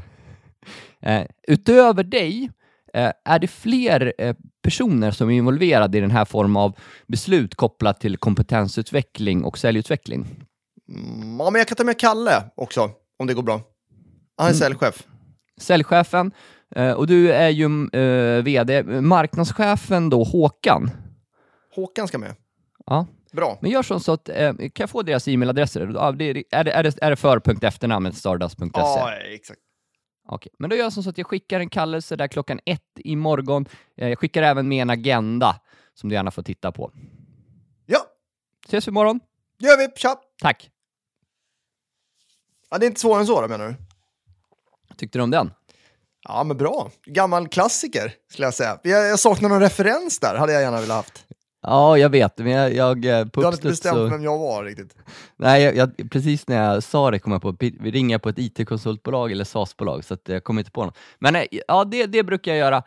Utöver 1.48 2.04
dig, 2.04 2.50
är 3.24 3.38
det 3.38 3.46
fler 3.46 4.12
personer 4.62 5.10
som 5.10 5.30
är 5.30 5.34
involverade 5.34 5.98
i 5.98 6.00
den 6.00 6.10
här 6.10 6.24
formen 6.24 6.56
av 6.56 6.78
beslut 7.06 7.54
kopplat 7.54 8.00
till 8.00 8.16
kompetensutveckling 8.16 9.44
och 9.44 9.58
säljutveckling? 9.58 10.26
Mm, 10.88 11.38
ja, 11.40 11.50
men 11.50 11.58
jag 11.58 11.68
kan 11.68 11.76
ta 11.76 11.84
med 11.84 11.98
Kalle 11.98 12.44
också, 12.54 12.90
om 13.18 13.26
det 13.26 13.34
går 13.34 13.42
bra. 13.42 13.60
Han 14.36 14.48
är 14.50 14.54
säljchef. 14.54 15.06
Säljchefen, 15.60 16.32
och 16.96 17.06
du 17.06 17.32
är 17.32 17.48
ju 17.48 17.88
eh, 17.92 18.42
VD. 18.42 18.82
Marknadschefen 19.00 20.10
då, 20.10 20.24
Håkan. 20.24 20.90
Håkan 21.74 22.08
ska 22.08 22.18
med. 22.18 22.34
Ja. 22.86 23.06
Bra. 23.32 23.58
Men 23.62 23.70
gör 23.70 23.82
som 23.82 24.00
så 24.00 24.12
att, 24.12 24.28
eh, 24.28 24.52
kan 24.56 24.70
jag 24.76 24.90
få 24.90 25.02
deras 25.02 25.28
e-mailadresser? 25.28 25.80
Är, 25.80 26.12
det, 26.12 26.44
är, 26.50 26.64
det, 26.64 26.72
är 27.02 27.10
det 27.10 27.16
för 27.16 27.64
efternamnet 27.64 28.16
stardust.se? 28.16 28.70
Ja, 28.74 29.12
exakt. 29.14 29.60
Okej, 30.28 30.52
men 30.58 30.70
då 30.70 30.76
gör 30.76 30.84
jag 30.84 30.92
som 30.92 31.02
så 31.02 31.10
att 31.10 31.18
jag 31.18 31.26
skickar 31.26 31.60
en 31.60 31.68
kallelse 31.68 32.16
där 32.16 32.28
klockan 32.28 32.60
ett 32.66 32.82
imorgon. 32.96 33.66
Eh, 33.96 34.08
Jag 34.08 34.18
skickar 34.18 34.42
även 34.42 34.68
med 34.68 34.82
en 34.82 34.90
agenda 34.90 35.60
som 35.94 36.08
du 36.08 36.14
gärna 36.14 36.30
får 36.30 36.42
titta 36.42 36.72
på. 36.72 36.92
Ja, 37.86 37.98
Ses 38.66 38.86
vi 38.88 38.90
imorgon. 38.90 39.20
gör 39.58 39.78
vi. 39.78 39.88
Tja! 39.96 40.16
Tack! 40.42 40.70
Ja, 42.70 42.78
det 42.78 42.86
är 42.86 42.88
inte 42.88 43.00
svårare 43.00 43.20
än 43.20 43.26
så 43.26 43.40
då, 43.40 43.48
menar 43.48 43.68
du? 43.68 43.74
Tyckte 44.96 45.18
du 45.18 45.22
om 45.22 45.30
den? 45.30 45.50
Ja, 46.28 46.44
men 46.44 46.56
bra. 46.56 46.90
Gammal 47.06 47.48
klassiker, 47.48 48.12
skulle 48.30 48.46
jag 48.46 48.54
säga. 48.54 48.78
Jag, 48.82 49.06
jag 49.06 49.18
saknar 49.18 49.48
någon 49.48 49.60
referens 49.60 50.18
där, 50.18 50.34
hade 50.36 50.52
jag 50.52 50.62
gärna 50.62 50.80
velat 50.80 50.96
haft. 50.96 51.24
Ja, 51.62 51.98
jag 51.98 52.08
vet, 52.08 52.38
men 52.38 52.52
jag, 52.52 52.74
jag 52.74 53.04
eh, 53.04 53.26
Du 53.26 53.44
hade 53.44 53.54
inte 53.56 53.68
bestämt 53.68 53.96
så... 53.96 54.06
vem 54.06 54.24
jag 54.24 54.38
var 54.38 54.64
riktigt. 54.64 54.96
Nej, 55.36 55.62
jag, 55.62 55.76
jag, 55.76 56.10
precis 56.10 56.48
när 56.48 56.64
jag 56.64 56.82
sa 56.82 57.10
det 57.10 57.18
kom 57.18 57.32
jag 57.32 57.42
på, 57.42 57.56
vi 57.58 57.90
ringer 57.90 58.18
på 58.18 58.28
ett 58.28 58.38
IT-konsultbolag 58.38 59.32
eller 59.32 59.44
SaaS-bolag, 59.44 60.04
så 60.04 60.14
att 60.14 60.28
jag 60.28 60.44
kom 60.44 60.58
inte 60.58 60.70
på 60.70 60.84
något. 60.84 60.98
Men 61.18 61.36
eh, 61.36 61.44
ja, 61.68 61.84
det, 61.84 62.06
det 62.06 62.22
brukar 62.22 62.52
jag 62.52 62.58
göra. 62.58 62.82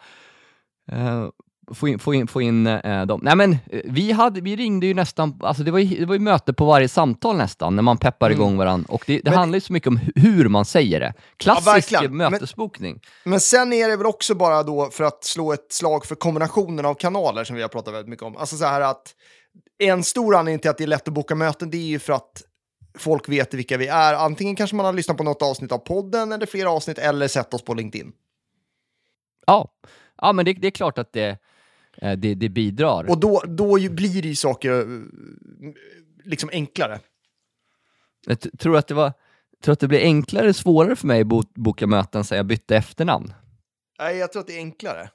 Eh, 0.91 1.27
få 1.73 1.87
in, 1.87 1.99
få 1.99 2.13
in, 2.13 2.27
få 2.27 2.41
in 2.41 2.67
eh, 2.67 3.05
dem. 3.05 3.19
Nej 3.23 3.35
men, 3.35 3.51
eh, 3.51 3.81
vi, 3.85 4.11
hade, 4.11 4.41
vi 4.41 4.55
ringde 4.55 4.85
ju 4.87 4.93
nästan, 4.93 5.39
alltså 5.43 5.63
det 5.63 5.71
var 5.71 5.79
ju, 5.79 5.99
det 5.99 6.05
var 6.05 6.15
ju 6.15 6.19
möte 6.19 6.53
på 6.53 6.65
varje 6.65 6.87
samtal 6.87 7.37
nästan, 7.37 7.75
när 7.75 7.83
man 7.83 7.97
peppar 7.97 8.27
Mm. 8.27 8.37
igång 8.41 8.57
varandra. 8.57 8.85
Och 8.93 9.03
det, 9.07 9.13
det 9.17 9.23
Men- 9.23 9.33
handlar 9.33 9.57
ju 9.57 9.61
så 9.61 9.73
mycket 9.73 9.87
om 9.87 9.97
hu- 9.99 10.11
hur 10.15 10.49
man 10.49 10.65
säger 10.65 10.99
det. 10.99 11.13
Klassisk 11.37 11.67
verkligen. 11.67 12.17
Men- 12.17 12.31
mötesbokning. 12.31 12.99
Men 13.23 13.39
sen 13.39 13.73
är 13.73 13.89
det 13.89 13.97
väl 13.97 14.05
också 14.05 14.35
bara 14.35 14.63
då 14.63 14.89
för 14.91 15.03
att 15.03 15.23
slå 15.23 15.53
ett 15.53 15.73
slag 15.73 16.05
för 16.05 16.15
kombinationen 16.15 16.85
av 16.85 16.93
kanaler 16.93 17.43
som 17.43 17.55
vi 17.55 17.61
har 17.61 17.69
pratat 17.69 17.93
väldigt 17.93 18.09
mycket 18.09 18.25
om. 18.25 18.37
Alltså 18.37 18.57
så 18.57 18.65
här 18.65 18.81
att 18.81 19.15
en 19.77 20.03
stor 20.03 20.35
anledning 20.35 20.59
till 20.59 20.69
att 20.71 20.77
det 20.77 20.83
är 20.83 20.87
lätt 20.87 21.07
att 21.07 21.13
boka 21.13 21.35
möten, 21.35 21.69
det 21.69 21.77
är 21.77 21.81
ju 21.87 21.99
för 21.99 22.13
att 22.13 22.41
folk 22.97 23.29
vet 23.29 23.53
vilka 23.53 23.77
vi 23.77 23.87
är. 23.87 24.13
Antingen 24.13 24.55
kanske 24.55 24.75
man 24.75 24.85
har 24.85 24.93
lyssnat 24.93 25.17
på 25.17 25.23
något 25.23 25.41
avsnitt 25.41 25.71
av 25.71 25.77
podden 25.77 26.31
eller 26.31 26.45
flera 26.45 26.69
avsnitt 26.69 26.97
eller 26.97 27.27
sett 27.27 27.53
oss 27.53 27.61
på 27.63 27.73
LinkedIn. 27.73 28.11
Ja, 29.47 29.69
ja 30.21 30.33
men 30.33 30.45
det, 30.45 30.53
det 30.53 30.67
är 30.67 30.71
klart 30.71 30.97
att 30.97 31.13
det, 31.13 31.27
eh, 31.29 31.35
det, 32.01 32.35
det 32.35 32.49
bidrar. 32.49 33.09
Och 33.09 33.19
då, 33.19 33.43
då 33.47 33.75
blir 33.89 34.25
ju 34.25 34.35
saker 34.35 34.71
eh, 34.71 34.85
liksom 36.23 36.49
enklare. 36.53 36.99
Jag 38.25 38.59
tror 38.59 38.77
att 38.77 38.87
det 38.87 38.93
var 38.93 39.13
tror 39.65 39.73
att 39.73 39.79
det 39.79 39.87
blir 39.87 39.99
enklare 39.99 40.43
eller 40.43 40.53
svårare 40.53 40.95
för 40.95 41.07
mig 41.07 41.21
att 41.21 41.27
bo, 41.27 41.43
boka 41.55 41.87
möten 41.87 42.23
sen 42.23 42.37
jag 42.37 42.45
bytte 42.45 42.75
efternamn. 42.75 43.33
Nej, 43.99 44.17
jag 44.17 44.31
tror 44.31 44.39
att 44.39 44.47
det 44.47 44.53
är 44.53 44.59
enklare. 44.59 45.09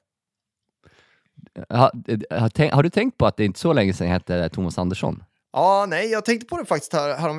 Har, 1.68 1.90
har, 2.30 2.70
har 2.70 2.82
du 2.82 2.90
tänkt 2.90 3.18
på 3.18 3.26
att 3.26 3.36
det 3.36 3.44
inte 3.44 3.56
är 3.56 3.60
så 3.60 3.72
länge 3.72 3.92
sedan 3.92 4.06
jag 4.06 4.14
hette 4.14 4.48
Thomas 4.48 4.78
Andersson? 4.78 5.24
Ja, 5.52 5.86
nej, 5.88 6.10
jag 6.10 6.24
tänkte 6.24 6.46
på 6.46 6.56
det 6.56 6.64
faktiskt 6.64 6.92
här, 6.92 7.16
här 7.16 7.28
om 7.28 7.38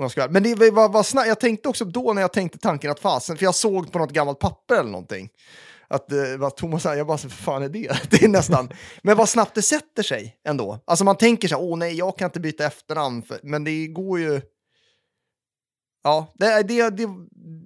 jag 0.00 0.10
ska, 0.10 0.28
men 0.30 0.42
det 0.42 0.70
var, 0.70 0.88
var 0.88 1.02
snabbt. 1.02 1.28
Jag 1.28 1.40
tänkte 1.40 1.68
också 1.68 1.84
då 1.84 2.12
när 2.12 2.22
jag 2.22 2.32
tänkte 2.32 2.58
tanken 2.58 2.90
att 2.90 3.00
fasen, 3.00 3.36
för 3.36 3.44
jag 3.44 3.54
såg 3.54 3.92
på 3.92 3.98
något 3.98 4.12
gammalt 4.12 4.38
papper 4.38 4.74
eller 4.74 4.90
någonting. 4.90 5.28
Att 5.90 6.08
det 6.08 6.36
var 6.36 6.50
Thomas, 6.50 6.84
jag 6.84 7.06
bara, 7.06 7.18
så 7.18 7.28
vad 7.28 7.32
fan 7.36 7.62
är 7.62 7.68
det? 7.68 7.92
Det 8.10 8.22
är 8.24 8.28
nästan, 8.28 8.68
men 9.02 9.16
vad 9.16 9.28
snabbt 9.28 9.54
det 9.54 9.62
sätter 9.62 10.02
sig 10.02 10.36
ändå. 10.44 10.78
Alltså 10.84 11.04
man 11.04 11.16
tänker 11.16 11.48
så 11.48 11.54
här, 11.56 11.62
åh 11.62 11.78
nej, 11.78 11.94
jag 11.94 12.18
kan 12.18 12.26
inte 12.26 12.40
byta 12.40 12.66
efternamn, 12.66 13.22
för, 13.22 13.40
men 13.42 13.64
det 13.64 13.86
går 13.86 14.18
ju... 14.20 14.40
Ja, 16.04 16.32
det, 16.34 16.62
det, 16.62 16.90
det, 16.90 17.08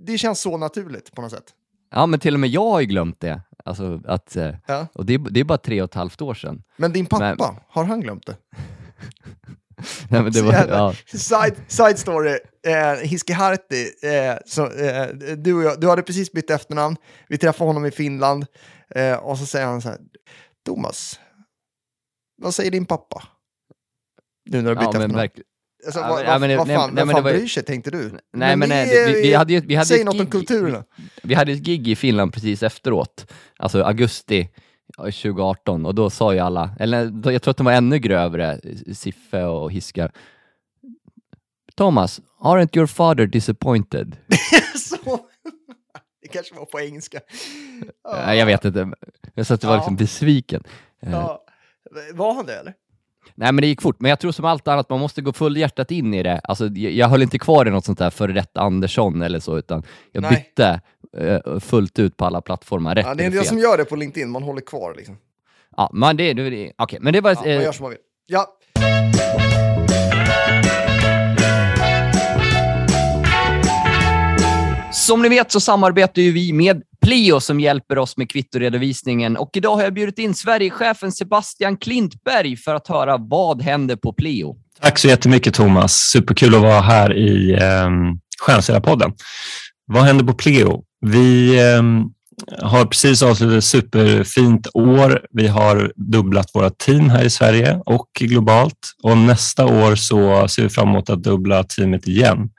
det 0.06 0.18
känns 0.18 0.40
så 0.40 0.56
naturligt 0.56 1.12
på 1.14 1.22
något 1.22 1.30
sätt. 1.30 1.44
Ja, 1.90 2.06
men 2.06 2.20
till 2.20 2.34
och 2.34 2.40
med 2.40 2.50
jag 2.50 2.70
har 2.70 2.80
ju 2.80 2.86
glömt 2.86 3.20
det. 3.20 3.42
Alltså 3.64 4.00
att, 4.06 4.36
eh, 4.36 4.54
Ja. 4.66 4.86
och 4.94 5.06
det, 5.06 5.14
är- 5.14 5.30
det 5.30 5.40
är 5.40 5.44
bara 5.44 5.58
tre 5.58 5.82
och 5.82 5.88
ett 5.90 5.94
halvt 5.94 6.22
år 6.22 6.34
sedan. 6.34 6.62
Men 6.76 6.92
din 6.92 7.06
pappa, 7.06 7.34
Men- 7.38 7.56
har 7.68 7.84
han 7.84 8.00
glömt 8.00 8.26
det? 8.26 8.36
Nej, 10.10 10.22
men 10.22 10.32
det 10.32 10.42
var, 10.42 10.52
ja. 10.68 10.94
Side, 11.06 11.54
side 11.68 11.98
story, 11.98 12.38
eh, 12.66 12.92
Hiskiharti, 13.08 13.90
eh, 14.02 14.36
så, 14.46 14.70
eh, 14.72 15.06
du 15.36 15.54
och 15.54 15.62
jag, 15.62 15.80
du 15.80 15.88
hade 15.88 16.02
precis 16.02 16.32
bytt 16.32 16.50
efternamn, 16.50 16.96
vi 17.28 17.38
träffade 17.38 17.68
honom 17.68 17.86
i 17.86 17.90
Finland 17.90 18.46
eh, 18.94 19.16
och 19.16 19.38
så 19.38 19.46
säger 19.46 19.66
han 19.66 19.82
så 19.82 19.88
här, 19.88 19.98
Thomas, 20.66 21.20
vad 22.42 22.54
säger 22.54 22.70
din 22.70 22.86
pappa? 22.86 23.22
Nu 24.50 24.62
när 24.62 24.70
du 24.70 24.76
har 24.76 24.82
ja, 24.84 24.90
bytt 24.90 24.98
men 25.00 25.02
efternamn. 25.10 25.30
Alltså, 25.86 26.00
Ja, 26.00 26.08
vad, 26.08 26.16
men- 26.18 26.24
ja, 26.26 26.30
vad, 26.32 26.40
men 26.40 26.50
det- 26.50 26.56
vad 26.56 26.66
nej, 26.66 26.76
fan, 26.76 26.90
nej, 26.94 27.04
vem 27.04 27.12
fan 27.14 27.22
var 27.24 27.32
bryr 27.32 27.46
sig, 27.46 27.62
tänkte 27.62 27.90
du? 27.90 27.98
Nej, 28.10 28.20
Men 28.32 28.58
men 28.58 28.68
nej, 28.68 29.06
vi, 29.14 29.22
vi 29.22 29.34
hade 29.34 29.52
ju, 29.52 29.60
vi 29.60 29.74
hade 29.74 29.86
Säg 29.86 30.04
något 30.04 30.14
om 30.14 30.20
gig- 30.20 30.30
kulturerna. 30.30 30.84
Vi 31.22 31.34
hade 31.34 31.52
ett 31.52 31.58
gig 31.62 31.88
i 31.88 31.96
Finland 31.96 32.32
precis 32.34 32.62
efteråt, 32.62 33.32
alltså 33.58 33.82
augusti 33.82 34.48
ja, 34.52 34.60
2018, 34.96 35.86
och 35.86 35.94
då 35.94 36.10
sa 36.10 36.32
ju 36.34 36.38
alla, 36.38 36.70
eller 36.78 37.30
jag 37.32 37.42
tror 37.42 37.50
att 37.50 37.56
de 37.56 37.66
var 37.66 37.72
ännu 37.72 37.98
grövre, 37.98 38.60
Siffe 38.94 39.44
och 39.44 39.72
Hiskar. 39.72 40.12
Thomas, 41.76 42.20
aren't 42.40 42.76
your 42.76 42.86
father 42.86 43.26
disappointed? 43.26 44.16
Så, 44.76 44.96
det 46.22 46.28
kanske 46.28 46.54
var 46.54 46.64
på 46.64 46.80
engelska. 46.80 47.20
Nej, 48.26 48.38
Jag 48.38 48.46
vet 48.46 48.64
inte, 48.64 48.90
jag 49.34 49.46
sa 49.46 49.54
att 49.54 49.60
det 49.60 49.66
var 49.66 49.74
Ja. 49.74 49.78
liksom 49.80 49.96
besviken. 49.96 50.62
Eh, 51.02 51.12
Ja. 51.12 51.40
Var 52.14 52.34
han 52.34 52.46
det 52.46 52.54
eller? 52.56 52.74
Nej 53.34 53.52
men 53.52 53.62
det 53.62 53.66
gick 53.66 53.82
fort, 53.82 54.00
men 54.00 54.08
jag 54.08 54.20
tror 54.20 54.32
som 54.32 54.44
allt 54.44 54.68
annat, 54.68 54.88
man 54.90 55.00
måste 55.00 55.22
gå 55.22 55.32
fullhjärtat 55.32 55.90
in 55.90 56.14
i 56.14 56.22
det. 56.22 56.38
Alltså, 56.44 56.66
jag, 56.66 56.92
jag 56.92 57.08
höll 57.08 57.22
inte 57.22 57.38
kvar 57.38 57.66
i 57.66 57.70
något 57.70 57.84
sånt 57.84 57.98
där 57.98 58.10
före 58.10 58.32
detta 58.32 58.60
Andersson 58.60 59.22
eller 59.22 59.40
så, 59.40 59.58
utan 59.58 59.82
jag 60.12 60.22
Nej. 60.22 60.30
bytte 60.30 60.80
fullt 61.60 61.98
ut 61.98 62.16
på 62.16 62.24
alla 62.24 62.40
plattformar, 62.40 62.94
rätt 62.94 63.06
Ja, 63.06 63.14
det 63.14 63.24
är 63.24 63.30
fel. 63.30 63.44
som 63.44 63.58
gör 63.58 63.76
det 63.76 63.84
på 63.84 63.96
LinkedIn, 63.96 64.30
man 64.30 64.42
håller 64.42 64.60
kvar 64.60 64.94
liksom. 64.96 65.16
Ja, 65.76 65.90
men 65.92 66.16
det, 66.16 66.32
det, 66.32 66.50
det 66.50 66.72
okej, 66.78 66.98
men 67.02 67.12
det 67.12 67.20
var... 67.20 67.30
Ja, 67.30 67.40
man 67.40 67.50
eh, 67.50 67.62
gör 67.62 67.72
som 67.72 67.82
man 67.82 67.90
vill. 67.90 68.00
Ja, 68.26 68.58
Som 74.94 75.22
ni 75.22 75.28
vet 75.28 75.52
så 75.52 75.60
samarbetar 75.60 76.22
ju 76.22 76.32
vi 76.32 76.52
med 76.52 76.82
Plio 77.02 77.40
som 77.40 77.60
hjälper 77.60 77.98
oss 77.98 78.16
med 78.16 78.30
kvittoredovisningen 78.30 79.36
och 79.36 79.50
idag 79.52 79.76
har 79.76 79.82
jag 79.82 79.94
bjudit 79.94 80.18
in 80.18 80.34
Sverigechefen 80.34 81.12
Sebastian 81.12 81.76
Klintberg 81.76 82.56
för 82.56 82.74
att 82.74 82.88
höra 82.88 83.16
vad 83.16 83.62
händer 83.62 83.96
på 83.96 84.12
Plio. 84.12 84.56
Tack 84.80 84.98
så 84.98 85.08
jättemycket 85.08 85.54
Thomas. 85.54 85.92
Superkul 85.92 86.54
att 86.54 86.60
vara 86.60 86.80
här 86.80 87.16
i 87.16 87.52
eh, 87.52 87.90
Stjärnsäljarpodden. 88.40 89.12
Vad 89.86 90.02
händer 90.02 90.24
på 90.24 90.32
Pleo? 90.32 90.84
Vi 91.00 91.58
eh, 91.58 91.82
har 92.58 92.84
precis 92.84 93.22
avslutat 93.22 93.58
ett 93.58 93.64
superfint 93.64 94.66
år. 94.74 95.26
Vi 95.30 95.46
har 95.46 95.92
dubblat 95.96 96.50
våra 96.54 96.70
team 96.70 97.10
här 97.10 97.24
i 97.24 97.30
Sverige 97.30 97.80
och 97.86 98.08
globalt 98.20 98.78
och 99.02 99.18
nästa 99.18 99.66
år 99.66 99.94
så 99.94 100.48
ser 100.48 100.62
vi 100.62 100.68
fram 100.68 100.88
emot 100.88 101.10
att 101.10 101.22
dubbla 101.22 101.64
teamet 101.64 102.08
igen. 102.08 102.50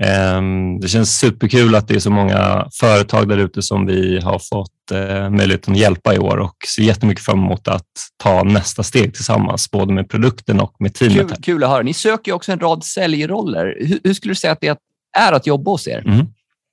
Eh, 0.00 0.42
det 0.80 0.88
känns 0.88 1.18
superkul 1.18 1.74
att 1.74 1.88
det 1.88 1.94
är 1.94 2.00
så 2.00 2.10
många 2.10 2.68
företag 2.80 3.28
där 3.28 3.38
ute 3.38 3.62
som 3.62 3.86
vi 3.86 4.20
har 4.20 4.38
fått 4.38 4.90
eh, 4.92 5.30
möjligheten 5.30 5.72
att 5.72 5.80
hjälpa 5.80 6.14
i 6.14 6.18
år 6.18 6.36
och 6.36 6.56
ser 6.76 6.82
jättemycket 6.82 7.24
fram 7.24 7.38
emot 7.38 7.68
att 7.68 7.90
ta 8.22 8.42
nästa 8.42 8.82
steg 8.82 9.14
tillsammans, 9.14 9.70
både 9.70 9.92
med 9.92 10.08
produkten 10.08 10.60
och 10.60 10.74
med 10.78 10.94
teamet. 10.94 11.28
Kul, 11.28 11.42
kul 11.42 11.64
att 11.64 11.70
höra. 11.70 11.82
Ni 11.82 11.94
söker 11.94 12.32
också 12.32 12.52
en 12.52 12.60
rad 12.60 12.84
säljroller. 12.84 13.76
Hur, 13.80 14.00
hur 14.04 14.14
skulle 14.14 14.30
du 14.30 14.36
säga 14.36 14.52
att 14.52 14.60
det 14.60 14.78
är 15.18 15.32
att 15.32 15.46
jobba 15.46 15.70
hos 15.70 15.88
er? 15.88 16.02
Mm. 16.06 16.26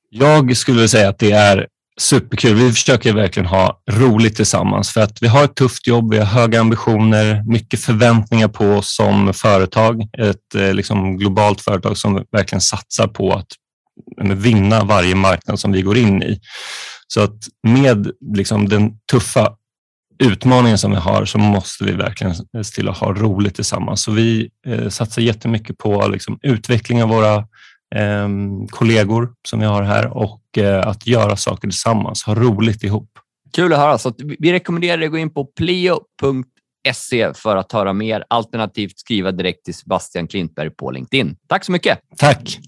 Jag 0.10 0.58
skulle 0.58 0.88
säga 0.88 1.10
att 1.10 1.20
det 1.20 1.32
är 1.32 1.68
superkul. 2.00 2.56
Vi 2.56 2.72
försöker 2.72 3.14
verkligen 3.14 3.48
ha 3.48 3.82
roligt 3.92 4.36
tillsammans 4.36 4.92
för 4.92 5.02
att 5.02 5.24
vi 5.24 5.28
har 5.28 5.44
ett 5.44 5.56
tufft 5.56 5.88
jobb, 5.88 6.14
vi 6.14 6.18
har 6.18 6.26
höga 6.26 6.62
ambitioner, 6.62 7.44
mycket 7.48 7.80
förväntningar 7.80 8.48
på 8.48 8.66
oss 8.66 8.96
som 8.96 9.34
företag. 9.34 10.02
Ett 10.18 10.56
eh, 10.56 10.74
liksom, 10.74 11.18
globalt 11.18 11.62
företag 11.62 11.98
som 11.98 12.26
verkligen 12.32 12.62
satsar 12.62 13.08
på 13.08 13.34
att 13.34 13.48
eh, 14.22 14.36
vinna 14.36 14.84
varje 14.84 15.16
marknad 15.16 15.60
som 15.60 15.72
vi 15.72 15.82
går 15.82 15.98
in 15.98 16.24
i. 16.24 16.40
Så 17.08 17.22
att 17.22 17.38
med 17.68 18.12
liksom, 18.36 18.70
den 18.70 18.92
tuffa 19.12 19.56
utmaningen 20.24 20.78
som 20.78 20.92
vi 20.92 20.98
har 20.98 21.26
så 21.26 21.38
måste 21.38 21.84
vi 21.84 21.92
verkligen 21.92 22.36
se 22.36 22.76
till 22.76 22.90
att 22.90 22.98
ha 22.98 23.14
roligt 23.14 23.56
tillsammans. 23.56 24.02
Så 24.02 24.12
vi 24.12 24.50
eh, 24.68 24.90
satsar 24.90 25.22
jättemycket 25.22 25.78
på 25.78 26.08
liksom, 26.08 26.40
utveckling 26.42 27.04
av 27.04 27.10
våra 27.10 27.48
eh, 27.96 28.28
kollegor 28.70 29.32
som 29.48 29.60
vi 29.60 29.66
har 29.66 29.84
här 29.84 30.18
och 30.18 30.58
eh, 30.58 30.88
att 30.88 31.08
göra 31.08 31.36
saker 31.36 31.62
tillsammans, 31.68 32.24
ha 32.24 32.36
roligt 32.36 32.84
ihop. 32.84 33.10
Kul 33.56 33.74
att 33.74 33.80
höra. 33.80 33.98
Så 33.98 34.10
att 34.10 34.16
vi- 34.40 34.52
rekommenderar 34.52 34.98
dig 34.98 35.06
att 35.06 35.12
gå 35.12 35.18
in 35.18 35.34
på 35.34 35.46
plio.se 35.46 37.34
för 37.34 37.56
att 37.56 37.72
höra 37.72 37.94
mer, 37.94 38.24
alternativt 38.28 39.00
skriva 39.00 39.32
direkt 39.32 39.66
till 39.66 39.74
Sebastian 39.76 40.28
Klintberg 40.28 40.70
på 40.70 40.92
LinkedIn. 40.92 41.36
Tack 41.48 41.66
så 41.66 41.72
mycket! 41.72 42.00
Tack! 42.18 42.60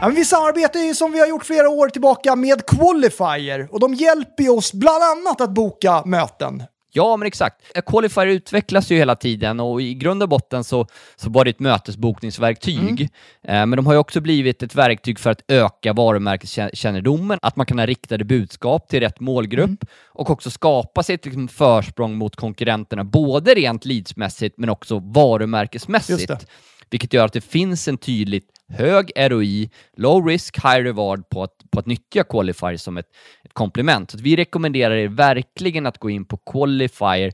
Ja, 0.00 0.08
vi 0.08 0.24
samarbetar 0.24 0.80
ju 0.80 0.94
som 0.94 1.12
vi 1.12 1.20
har 1.20 1.26
gjort 1.26 1.44
flera 1.44 1.68
år 1.68 1.88
tillbaka 1.88 2.36
med 2.36 2.66
Qualifier 2.66 3.68
och 3.70 3.80
de 3.80 3.94
hjälper 3.94 4.56
oss 4.56 4.72
bland 4.72 5.02
annat 5.04 5.40
att 5.40 5.50
boka 5.50 6.02
möten. 6.04 6.62
Ja, 6.92 7.16
men 7.16 7.26
exakt. 7.26 7.62
Qualifier 7.86 8.26
utvecklas 8.26 8.90
ju 8.90 8.96
hela 8.96 9.16
tiden 9.16 9.60
och 9.60 9.82
i 9.82 9.94
grund 9.94 10.22
och 10.22 10.28
botten 10.28 10.64
så, 10.64 10.86
så 11.16 11.30
var 11.30 11.44
det 11.44 11.50
ett 11.50 11.60
mötesbokningsverktyg. 11.60 13.00
Eh, 13.42 13.66
men 13.66 13.70
de 13.70 13.86
har 13.86 13.92
ju 13.92 13.98
också 13.98 14.20
blivit 14.20 14.62
ett 14.62 14.74
verktyg 14.74 15.18
för 15.18 15.30
att 15.30 15.42
öka 15.48 15.92
varumärkeskännedomen, 15.92 17.38
att 17.42 17.56
man 17.56 17.66
kan 17.66 17.78
ha 17.78 17.86
riktade 17.86 18.24
budskap 18.24 18.88
till 18.88 19.00
rätt 19.00 19.20
målgrupp 19.20 19.84
och 20.06 20.30
också 20.30 20.50
skapa 20.50 21.02
sig 21.02 21.14
ett 21.14 21.24
liksom, 21.24 21.48
försprång 21.48 22.14
mot 22.16 22.36
konkurrenterna, 22.36 23.04
både 23.04 23.54
rent 23.54 23.84
leadsmässigt 23.84 24.58
men 24.58 24.68
också 24.70 24.98
varumärkesmässigt. 24.98 26.46
Vilket 26.90 27.12
gör 27.12 27.24
att 27.24 27.32
det 27.32 27.40
finns 27.40 27.88
en 27.88 27.98
tydligt 27.98 28.48
hög 28.68 29.12
ROI, 29.16 29.70
low 29.96 30.26
risk, 30.26 30.56
high 30.56 30.82
reward 30.82 31.28
på 31.28 31.42
att, 31.42 31.70
på 31.70 31.78
att 31.80 31.86
nyttja 31.86 32.24
Qualifier 32.24 32.76
som 32.76 32.96
ett, 32.96 33.08
ett 33.44 33.54
komplement. 33.54 34.10
Så 34.10 34.16
att 34.16 34.20
vi 34.20 34.36
rekommenderar 34.36 34.96
er 34.96 35.08
verkligen 35.08 35.86
att 35.86 35.98
gå 35.98 36.10
in 36.10 36.24
på 36.24 36.36
qualifier.ai, 36.36 37.32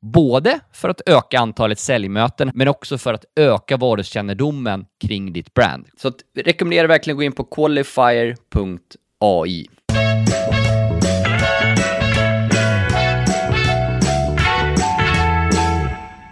både 0.00 0.60
för 0.72 0.88
att 0.88 1.00
öka 1.06 1.40
antalet 1.40 1.78
säljmöten, 1.78 2.50
men 2.54 2.68
också 2.68 2.98
för 2.98 3.14
att 3.14 3.24
öka 3.36 3.76
varukännedomen 3.76 4.86
kring 5.06 5.32
ditt 5.32 5.54
brand. 5.54 5.86
Så 5.96 6.08
att 6.08 6.16
vi 6.34 6.42
rekommenderar 6.42 6.88
verkligen 6.88 7.14
att 7.16 7.18
gå 7.18 7.22
in 7.22 7.32
på 7.32 7.44
qualifier.ai. 7.44 8.36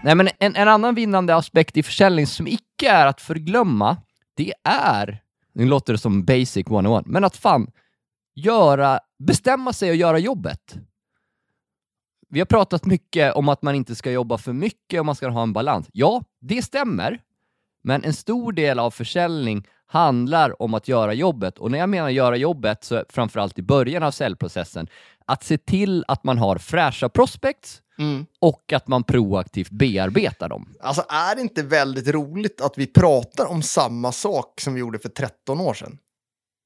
Nej, 0.05 0.15
men 0.15 0.29
en, 0.39 0.57
en 0.57 0.69
annan 0.69 0.95
vinnande 0.95 1.37
aspekt 1.37 1.77
i 1.77 1.83
försäljning 1.83 2.27
som 2.27 2.47
icke 2.47 2.89
är 2.89 3.07
att 3.07 3.21
förglömma, 3.21 3.97
det 4.35 4.53
är, 4.65 5.23
nu 5.53 5.67
låter 5.67 5.93
det 5.93 5.99
som 5.99 6.25
basic 6.25 6.67
101, 6.67 7.07
men 7.07 7.25
att 7.25 7.37
fan 7.37 7.71
göra, 8.35 9.01
bestämma 9.19 9.73
sig 9.73 9.91
och 9.91 9.97
göra 9.97 10.19
jobbet. 10.19 10.77
Vi 12.29 12.39
har 12.39 12.47
pratat 12.47 12.87
mycket 12.87 13.35
om 13.35 13.49
att 13.49 13.63
man 13.63 13.75
inte 13.75 13.95
ska 13.95 14.11
jobba 14.11 14.39
för 14.39 14.53
mycket 14.53 15.01
och 15.01 15.07
man 15.07 15.15
ska 15.15 15.29
ha 15.29 15.43
en 15.43 15.53
balans. 15.53 15.89
Ja, 15.93 16.25
det 16.41 16.63
stämmer, 16.63 17.19
men 17.83 18.05
en 18.05 18.15
stor 18.15 18.53
del 18.53 18.79
av 18.79 18.91
försäljning 18.91 19.67
handlar 19.87 20.63
om 20.63 20.75
att 20.75 20.89
göra 20.89 21.15
jobbet. 21.15 21.59
Och 21.59 21.71
när 21.71 21.79
jag 21.79 21.89
menar 21.89 22.09
göra 22.09 22.37
jobbet 22.37 22.85
så 22.85 23.05
framförallt 23.09 23.59
i 23.59 23.63
början 23.63 24.03
av 24.03 24.11
säljprocessen 24.11 24.87
att 25.27 25.45
se 25.45 25.59
till 25.59 26.05
att 26.09 26.25
man 26.25 26.39
har 26.39 26.59
fräscha 26.59 27.09
prospects 27.09 27.82
och 28.41 28.73
att 28.73 28.89
man 28.89 29.05
proaktivt 29.05 29.71
bearbetar 29.71 30.49
dem. 30.49 30.75
Alltså 30.81 31.05
är 31.09 31.35
det 31.35 31.43
inte 31.43 31.63
väldigt 31.63 32.09
roligt 32.09 32.61
att 32.61 32.79
vi 32.79 32.87
pratar 32.87 33.47
om 33.47 33.63
samma 33.63 34.13
sak 34.13 34.61
som 34.61 34.75
vi 34.75 34.81
gjorde 34.81 34.99
för 34.99 35.09
13 35.09 35.61
år 35.61 35.75
sedan? 35.75 35.99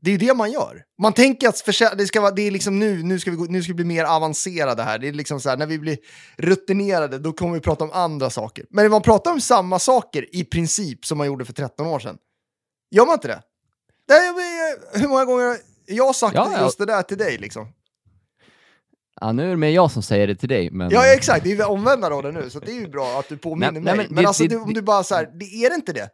Det 0.03 0.11
är 0.11 0.13
ju 0.13 0.19
det 0.19 0.35
man 0.35 0.53
gör. 0.53 0.85
Man 1.03 1.13
tänker 1.13 1.49
att 1.49 1.65
det 1.99 2.07
ska 2.07 2.21
vara, 2.21 2.31
det 2.31 2.43
är 2.43 2.51
liksom 2.51 2.79
nu, 2.79 3.03
nu 3.03 3.21
ska, 3.21 3.31
vi 3.31 3.37
gå, 3.37 3.45
nu 3.45 3.63
ska 3.63 3.71
vi 3.71 3.75
bli 3.75 3.85
mer 3.85 4.05
avancerade 4.05 4.83
här. 4.83 4.99
Det 4.99 5.09
är 5.09 5.13
liksom 5.13 5.41
så 5.41 5.49
här, 5.49 5.57
när 5.57 5.67
vi 5.67 5.79
blir 5.79 5.99
rutinerade, 6.37 7.19
då 7.19 7.33
kommer 7.33 7.55
vi 7.55 7.61
prata 7.61 7.85
om 7.85 7.93
andra 7.93 8.31
saker. 8.31 8.67
Men 8.71 8.91
man 8.91 9.03
pratar 9.03 9.33
om 9.33 9.41
samma 9.41 9.79
saker 9.79 10.37
i 10.37 10.45
princip 10.45 11.05
som 11.05 11.19
man 11.19 11.27
gjorde 11.27 11.45
för 11.45 11.53
13 11.53 11.87
år 11.87 11.99
sedan. 11.99 12.19
Gör 12.91 13.07
man 13.07 13.15
inte 13.15 13.29
det? 13.29 13.43
Nej, 14.09 14.33
men, 14.33 15.01
hur 15.01 15.09
många 15.09 15.25
gånger 15.25 15.45
har 15.45 15.57
jag 15.87 16.15
sagt 16.15 16.35
Ja, 16.35 16.53
ja. 16.53 16.65
just 16.65 16.79
det 16.79 16.87
där 16.87 17.03
till 17.03 17.19
dig 17.19 17.39
liksom? 17.39 17.69
Ja, 19.21 19.33
nu 19.33 19.45
är 19.45 19.49
det 19.51 19.57
mer 19.57 19.69
jag 19.69 19.91
som 19.91 20.03
säger 20.03 20.27
det 20.27 20.35
till 20.35 20.49
dig, 20.49 20.71
men... 20.71 20.91
Ja, 20.91 21.15
exakt. 21.15 21.45
Det 21.45 21.53
är 21.53 21.71
omvända 21.71 22.11
rollen 22.11 22.35
nu, 22.35 22.51
så 22.51 22.61
det 22.61 22.71
är 22.71 22.81
ju 22.81 22.89
bra 22.89 23.19
att 23.19 23.29
du 23.29 23.37
påminner 23.37 23.73
Nej, 23.73 23.83
mig. 23.83 23.95
nej, 23.97 24.07
men 24.07 24.15
men 24.15 24.23
det- 24.25 24.29
alltså, 24.29 24.43
det- 24.43 24.49
du, 24.49 24.57
om 24.61 24.75
du 24.75 24.83
bara 24.83 25.03
så 25.03 25.15
här, 25.15 25.29
det 25.35 25.45
är 25.45 25.71
det 25.71 25.75
inte 25.77 25.93
det? 25.93 26.09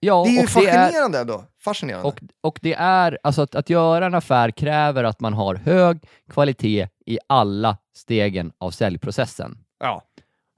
ja, 0.00 0.22
Det 0.24 0.30
är 0.30 0.32
ju 0.32 0.36
det 0.36 0.42
är, 0.42 0.46
fascinerande 0.46 1.18
ändå. 1.18 1.44
Fascinerande. 1.64 2.08
och, 2.08 2.20
och 2.40 2.58
det 2.62 2.74
är, 2.74 3.18
alltså 3.22 3.42
att, 3.42 3.54
att 3.54 3.70
göra 3.70 4.06
en 4.06 4.14
affär 4.14 4.50
kräver 4.50 5.04
att 5.04 5.20
man 5.20 5.32
har 5.34 5.54
hög 5.54 5.98
kvalitet 6.30 6.88
i 7.06 7.18
alla 7.26 7.76
stegen 7.96 8.52
av 8.58 8.70
säljprocessen. 8.70 9.58
ja. 9.80 10.02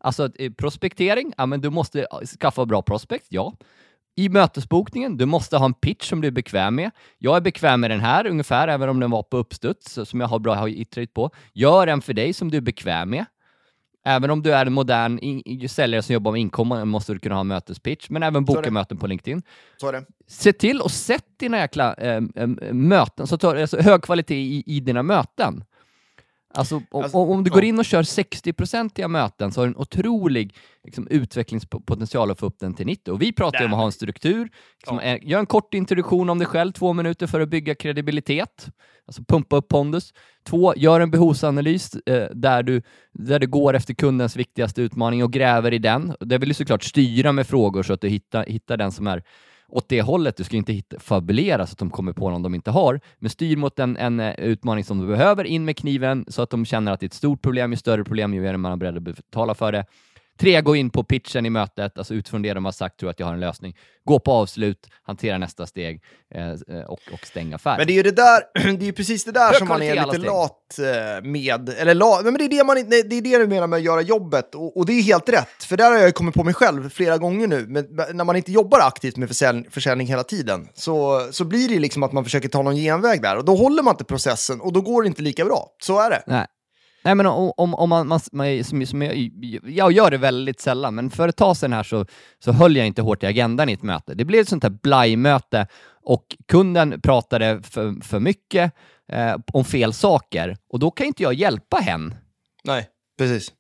Alltså 0.05 0.29
eh, 0.39 0.53
prospektering, 0.53 1.33
ja 1.37 1.47
men 1.47 1.61
du 1.61 1.71
måste 1.71 2.01
eh, 2.01 2.19
skaffa 2.41 2.65
bra 2.67 2.83
prospect, 2.83 3.27
ja. 3.29 3.53
I 4.17 4.29
mötesbokningen, 4.29 5.17
du 5.17 5.27
måste 5.27 5.57
ha 5.57 5.65
en 5.65 5.75
pitch 5.75 6.09
som 6.09 6.21
du 6.21 6.29
är 6.29 6.33
bekväm 6.33 6.75
med. 6.75 6.91
Jag 7.19 7.37
är 7.37 7.41
bekväm 7.41 7.81
med 7.81 7.91
den 7.91 8.01
här 8.01 8.27
ungefär, 8.27 8.69
även 8.69 8.89
om 8.89 9.01
den 9.01 9.11
var 9.11 9.23
på 9.23 9.37
uppstuds, 9.37 9.99
som 10.05 10.21
jag 10.21 10.29
har 10.29 10.39
bra 10.39 10.55
har 10.55 10.69
iterate 10.69 11.13
på. 11.13 11.31
Gör 11.53 11.87
en 11.87 12.03
för 12.03 12.13
dig 12.13 12.33
som 12.33 12.51
du 12.51 12.57
är 12.57 12.61
bekväm 12.61 13.11
med. 13.11 13.25
Även 14.05 14.31
om 14.31 14.43
du 14.43 14.55
är 14.55 14.67
en 14.67 14.73
modern 14.73 15.69
säljare 15.69 16.03
som 16.03 16.13
jobbar 16.13 16.33
med 16.33 16.41
inkommande 16.41 16.85
måste 16.85 17.13
du 17.13 17.19
kunna 17.19 17.35
ha 17.35 17.41
en 17.41 17.47
mötespitch, 17.47 18.11
men 18.11 18.23
även 18.23 18.45
boka 18.45 18.71
möten 18.71 18.99
på 18.99 19.07
LinkedIn. 19.07 19.43
Se 20.27 20.53
till 20.53 20.81
och 20.81 20.91
sätt 20.91 21.25
dina 21.37 21.59
jäkla 21.59 21.95
eh, 21.95 22.23
eh, 22.35 22.47
möten, 22.73 23.27
så 23.27 23.39
tar, 23.39 23.57
alltså, 23.57 23.81
hög 23.81 24.03
kvalitet 24.03 24.35
i, 24.35 24.63
i 24.67 24.81
dina 24.81 25.03
möten. 25.03 25.65
Alltså, 26.55 26.77
om, 26.91 27.03
Alltså, 27.03 27.19
om 27.19 27.45
du 27.45 27.51
går 27.51 27.65
in 27.65 27.79
och 27.79 27.85
kör 27.85 28.03
60-procentiga 28.03 29.09
möten 29.09 29.53
så 29.53 29.61
har 29.61 29.67
du 29.67 29.73
en 29.73 29.77
otrolig 29.77 30.55
liksom, 30.85 31.09
utvecklingspotential 31.09 32.31
att 32.31 32.39
få 32.39 32.47
upp 32.47 32.59
den 32.59 32.75
till 32.75 32.87
90. 32.87 33.13
Och 33.13 33.23
vi 33.23 33.33
pratar 33.33 33.59
ju 33.59 33.65
om 33.65 33.73
att 33.73 33.79
ha 33.79 33.87
en 33.87 33.93
struktur. 33.93 34.49
Liksom, 34.79 35.01
Ja. 35.03 35.19
Gör 35.23 35.39
en 35.39 35.47
kort 35.47 35.75
introduktion 35.75 36.31
om 36.31 36.39
dig 36.39 36.47
själv, 36.47 36.73
två 36.73 36.93
minuter 36.93 37.27
för 37.27 37.41
att 37.41 37.49
bygga 37.49 37.75
kredibilitet. 37.75 38.69
Alltså 39.07 39.23
pumpa 39.29 39.57
upp 39.57 39.69
pondus. 39.69 40.13
Två, 40.47 40.75
gör 40.77 41.01
en 41.01 41.11
behovsanalys 41.11 41.95
eh, 41.95 42.29
där, 42.35 42.63
du, 42.63 42.83
där 43.13 43.39
du 43.39 43.47
går 43.47 43.75
efter 43.75 43.95
kundens 43.95 44.37
viktigaste 44.37 44.83
utmaning 44.83 45.25
och 45.25 45.33
gräver 45.33 45.73
i 45.73 45.79
den. 45.79 46.15
Det 46.21 46.39
vill 46.39 46.49
du 46.49 46.55
såklart 46.55 46.83
styra 46.83 47.33
med 47.33 47.47
frågor 47.47 47.83
så 47.83 47.93
att 47.93 48.01
du 48.01 48.09
hittar, 48.09 48.47
hittar 48.47 48.77
den 48.77 48.93
som 48.93 49.07
är 49.07 49.23
åt 49.73 49.89
det 49.89 50.03
hållet. 50.03 50.37
Du 50.37 50.45
ska 50.45 50.57
inte 50.57 50.73
hitta, 50.73 51.01
fabulera 51.01 51.67
så 51.67 51.73
att 51.73 51.79
de 51.79 51.91
kommer 51.91 52.13
på 52.13 52.31
någon 52.31 52.43
de 52.43 52.55
inte 52.55 52.71
har, 52.71 53.01
men 53.19 53.31
styr 53.31 53.57
mot 53.57 53.79
en, 53.79 53.97
en 53.97 54.21
eh, 54.21 54.35
utmaning 54.35 54.85
som 54.85 54.99
du 54.99 55.07
behöver, 55.07 55.45
in 55.45 55.65
med 55.65 55.77
kniven 55.77 56.25
så 56.29 56.43
att 56.43 56.51
de 56.51 56.65
känner 56.65 56.93
att 56.93 57.01
det 57.01 57.05
är 57.05 57.09
ett 57.09 57.15
stort 57.15 57.43
problem. 57.43 57.73
Ju 57.73 57.77
större 57.77 58.05
problem, 58.05 58.35
ju 58.35 58.41
mer 58.41 58.55
är 58.55 58.77
beredd 58.77 58.97
att 58.97 59.03
betala 59.03 59.55
för 59.55 59.73
det. 59.73 59.85
Tre, 60.43 60.61
gå 60.61 60.77
in 60.77 60.91
på 60.91 61.05
pitchen 61.05 61.47
i 61.47 61.51
mötet, 61.51 61.99
alltså 61.99 62.15
utifrån 62.15 62.43
det 62.43 62.55
de 62.55 62.65
har 62.65 62.73
sagt, 62.73 63.01
tror 63.01 63.11
att 63.11 63.21
jag 63.21 63.27
har 63.27 63.35
en 63.35 63.41
lösning. 63.41 63.77
Gå 64.05 64.19
på 64.19 64.33
avslut, 64.33 64.89
hantera 65.03 65.39
nästa 65.39 65.67
steg 65.67 66.03
eh, 66.35 66.51
eh, 66.51 66.85
och, 66.87 67.01
och 67.13 67.27
stäng 67.27 67.53
affären. 67.53 67.77
Men 67.79 67.87
det 67.87 67.93
är 67.93 67.95
ju 67.95 68.03
det 68.03 68.11
där, 68.11 68.43
det 68.79 68.89
är 68.89 68.93
precis 68.93 69.25
det 69.25 69.33
där 69.33 69.53
som 69.53 69.69
man 69.69 69.83
är 69.83 69.95
lite 69.95 70.09
steg. 70.09 70.25
lat 70.25 70.79
eh, 70.79 71.25
med. 71.25 71.69
Eller 71.69 71.95
lat, 71.95 72.25
men 72.25 72.35
det 72.35 72.45
är 72.45 72.49
det, 72.49 72.65
man, 72.65 72.77
nej, 72.77 73.03
det 73.03 73.17
är 73.17 73.23
det 73.23 73.39
du 73.39 73.47
menar 73.47 73.67
med 73.67 73.77
att 73.77 73.83
göra 73.83 74.01
jobbet. 74.01 74.55
Och, 74.55 74.77
och 74.77 74.87
det 74.87 74.93
är 74.93 75.03
helt 75.03 75.29
rätt, 75.29 75.65
för 75.65 75.77
där 75.77 75.91
har 75.91 75.97
jag 75.97 76.07
ju 76.07 76.13
kommit 76.13 76.35
på 76.35 76.45
mig 76.45 76.55
själv 76.55 76.91
flera 76.91 77.19
gånger 77.19 77.47
nu. 77.47 77.67
Men 77.69 77.87
när 78.13 78.25
man 78.25 78.37
inte 78.37 78.53
jobbar 78.53 78.81
aktivt 78.81 79.17
med 79.17 79.29
försäljning, 79.29 79.71
försäljning 79.71 80.07
hela 80.07 80.25
tiden 80.25 80.69
så, 80.75 81.29
så 81.31 81.45
blir 81.45 81.69
det 81.69 81.79
liksom 81.79 82.03
att 82.03 82.13
man 82.13 82.25
försöker 82.25 82.49
ta 82.49 82.63
någon 82.63 82.77
genväg 82.77 83.23
där. 83.23 83.37
Och 83.37 83.45
då 83.45 83.57
håller 83.57 83.83
man 83.83 83.95
inte 83.95 84.05
processen 84.05 84.61
och 84.61 84.73
då 84.73 84.81
går 84.81 85.03
det 85.03 85.09
inte 85.09 85.23
lika 85.23 85.45
bra. 85.45 85.69
Så 85.83 86.01
är 86.01 86.11
det. 86.11 86.23
Nej. 86.27 86.47
Nej, 87.05 87.15
men 87.15 87.27
om, 87.27 87.53
om, 87.57 87.75
om 87.75 87.89
man, 87.89 88.09
man, 88.09 88.21
man 88.33 88.65
som, 88.65 88.87
som 88.87 89.03
jag, 89.03 89.31
jag 89.65 89.93
gör 89.93 90.11
det 90.11 90.19
väldigt 90.19 90.61
sällan, 90.61 90.95
men 90.95 91.11
för 91.11 91.29
ett 91.29 91.37
tag 91.37 91.57
sedan 91.57 91.73
här 91.73 91.83
så, 91.83 92.07
så 92.39 92.53
höll 92.53 92.77
jag 92.77 92.87
inte 92.87 93.03
hårt 93.03 93.23
i 93.23 93.27
agendan 93.27 93.69
i 93.69 93.73
ett 93.73 93.83
möte. 93.83 94.15
Det 94.15 94.25
blev 94.25 94.41
ett 94.41 94.49
sånt 94.49 94.63
här 94.63 94.71
blajmöte 94.71 95.67
och 96.05 96.37
kunden 96.49 97.01
pratade 97.01 97.63
för, 97.63 98.05
för 98.05 98.21
mycket 98.21 98.73
eh, 99.09 99.37
om 99.53 99.65
fel 99.65 99.93
saker 99.93 100.57
och 100.69 100.79
då 100.79 100.91
kan 100.91 101.07
inte 101.07 101.23
jag 101.23 101.35
hjälpa 101.35 101.77
hen. 101.77 102.15
Nej, 102.65 102.89
precis. 103.19 103.53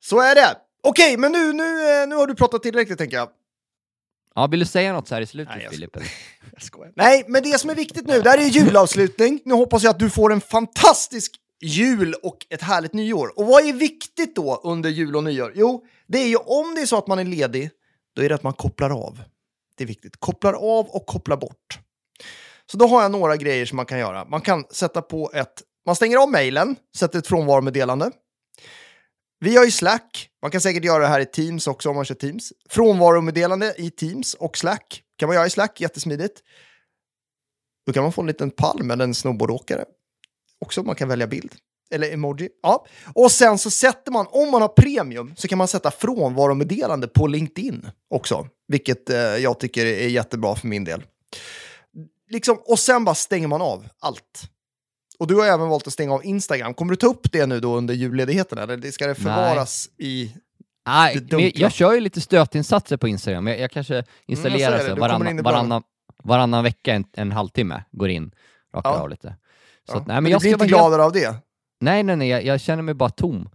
Så 0.00 0.20
är 0.20 0.34
det. 0.34 0.56
Okej, 0.82 1.16
men 1.16 1.32
nu, 1.32 1.52
nu, 1.52 2.02
eh, 2.02 2.08
nu 2.08 2.14
har 2.16 2.26
du 2.26 2.34
pratat 2.34 2.62
tillräckligt 2.62 2.98
tänker 2.98 3.16
jag. 3.16 3.28
Ja, 4.34 4.46
vill 4.46 4.60
du 4.60 4.66
säga 4.66 4.92
något 4.92 5.08
så 5.08 5.14
här 5.14 5.22
i 5.22 5.26
slutet, 5.26 5.56
Nej, 5.56 5.68
Filip? 5.70 5.96
Jag 6.52 6.62
skojar. 6.62 6.92
Nej, 6.96 7.24
men 7.28 7.42
det 7.42 7.58
som 7.58 7.70
är 7.70 7.74
viktigt 7.74 8.06
nu, 8.06 8.20
det 8.20 8.30
här 8.30 8.38
är 8.38 8.42
julavslutning. 8.42 9.40
Nu 9.44 9.54
hoppas 9.54 9.82
jag 9.82 9.90
att 9.90 9.98
du 9.98 10.10
får 10.10 10.32
en 10.32 10.40
fantastisk 10.40 11.32
jul 11.60 12.14
och 12.22 12.46
ett 12.50 12.62
härligt 12.62 12.92
nyår. 12.92 13.38
Och 13.38 13.46
vad 13.46 13.68
är 13.68 13.72
viktigt 13.72 14.36
då 14.36 14.60
under 14.64 14.90
jul 14.90 15.16
och 15.16 15.24
nyår? 15.24 15.52
Jo, 15.54 15.84
det 16.06 16.18
är 16.18 16.26
ju 16.26 16.36
om 16.36 16.74
det 16.74 16.80
är 16.80 16.86
så 16.86 16.98
att 16.98 17.06
man 17.06 17.18
är 17.18 17.24
ledig, 17.24 17.70
då 18.16 18.22
är 18.22 18.28
det 18.28 18.34
att 18.34 18.42
man 18.42 18.52
kopplar 18.52 18.90
av. 18.90 19.22
Det 19.76 19.84
är 19.84 19.88
viktigt. 19.88 20.16
Kopplar 20.16 20.52
av 20.52 20.86
och 20.86 21.06
kopplar 21.06 21.36
bort. 21.36 21.78
Så 22.70 22.76
då 22.78 22.86
har 22.86 23.02
jag 23.02 23.10
några 23.10 23.36
grejer 23.36 23.66
som 23.66 23.76
man 23.76 23.86
kan 23.86 23.98
göra. 23.98 24.24
Man 24.24 24.40
kan 24.40 24.64
sätta 24.70 25.02
på 25.02 25.30
ett... 25.34 25.62
Man 25.86 25.96
stänger 25.96 26.16
av 26.16 26.30
mejlen, 26.30 26.76
sätter 26.96 27.18
ett 27.18 27.26
frånvaromeddelande. 27.26 28.10
Vi 29.40 29.56
har 29.56 29.64
ju 29.64 29.70
Slack. 29.70 30.28
Man 30.42 30.50
kan 30.50 30.60
säkert 30.60 30.84
göra 30.84 31.02
det 31.02 31.08
här 31.08 31.20
i 31.20 31.26
Teams 31.26 31.66
också 31.66 31.88
om 31.88 31.96
man 31.96 32.04
kör 32.04 32.14
Teams. 32.14 32.52
Frånvaromeddelande 32.68 33.74
i 33.78 33.90
Teams 33.90 34.34
och 34.34 34.58
Slack 34.58 35.02
kan 35.18 35.26
man 35.26 35.36
göra 35.36 35.46
i 35.46 35.50
Slack, 35.50 35.80
jättesmidigt. 35.80 36.42
Då 37.86 37.92
kan 37.92 38.02
man 38.02 38.12
få 38.12 38.20
en 38.20 38.26
liten 38.26 38.50
palm 38.50 38.86
med 38.86 39.00
en 39.00 39.14
snowboardåkare. 39.14 39.84
Också 40.60 40.82
man 40.82 40.94
kan 40.94 41.08
välja 41.08 41.26
bild. 41.26 41.54
Eller 41.90 42.12
emoji. 42.12 42.48
Ja. 42.62 42.86
Och 43.14 43.32
sen 43.32 43.58
så 43.58 43.70
sätter 43.70 44.12
man, 44.12 44.26
om 44.30 44.50
man 44.50 44.62
har 44.62 44.68
premium, 44.68 45.34
så 45.36 45.48
kan 45.48 45.58
man 45.58 45.68
sätta 45.68 45.90
frånvaromeddelande 45.90 47.08
på 47.08 47.26
LinkedIn 47.26 47.90
också. 48.10 48.48
Vilket 48.68 49.10
eh, 49.10 49.18
jag 49.18 49.60
tycker 49.60 49.86
är 49.86 50.08
jättebra 50.08 50.56
för 50.56 50.66
min 50.66 50.84
del. 50.84 51.02
Liksom, 52.30 52.58
och 52.64 52.78
sen 52.78 53.04
bara 53.04 53.14
stänger 53.14 53.48
man 53.48 53.62
av 53.62 53.88
allt. 53.98 54.50
Och 55.18 55.26
du 55.26 55.34
har 55.34 55.46
även 55.46 55.68
valt 55.68 55.86
att 55.86 55.92
stänga 55.92 56.14
av 56.14 56.24
Instagram. 56.24 56.74
Kommer 56.74 56.90
du 56.90 56.96
ta 56.96 57.06
upp 57.06 57.32
det 57.32 57.46
nu 57.46 57.60
då 57.60 57.76
under 57.76 57.94
julledigheten? 57.94 58.58
Eller 58.58 58.90
ska 58.90 59.06
det 59.06 59.14
förvaras 59.14 59.88
i... 59.98 60.32
Nej, 60.86 61.26
men 61.30 61.50
jag 61.54 61.72
kör 61.72 61.92
ju 61.92 62.00
lite 62.00 62.20
stötinsatser 62.20 62.96
på 62.96 63.08
Instagram. 63.08 63.46
Jag, 63.46 63.58
jag 63.60 63.70
kanske 63.70 63.94
jag 63.94 64.04
installerar 64.26 64.78
det. 64.78 64.88
så 64.88 64.94
Du 64.94 65.00
varannan, 65.00 65.42
varannan, 65.42 65.82
varannan 66.24 66.64
vecka, 66.64 66.92
en, 66.94 67.04
en 67.12 67.32
halvtimme, 67.32 67.84
går 67.92 68.08
in, 68.10 68.34
rakar 68.74 68.90
Ja. 68.90 68.96
av 69.00 69.08
lite. 69.10 69.28
Så 69.88 69.94
Ja. 69.94 70.00
att, 70.00 70.06
nej, 70.06 70.14
men 70.14 70.22
men 70.22 70.24
du 70.24 70.30
jag 70.30 70.40
blir 70.40 70.50
ska 70.50 70.54
inte 70.64 70.66
gladare 70.66 71.04
av 71.04 71.12
det. 71.12 71.34
Nej, 71.80 72.02
nej, 72.02 72.16
nej, 72.16 72.28
jag, 72.28 72.44
jag 72.44 72.60
känner 72.60 72.82
mig 72.82 72.94
bara 72.94 73.10
tom. 73.10 73.48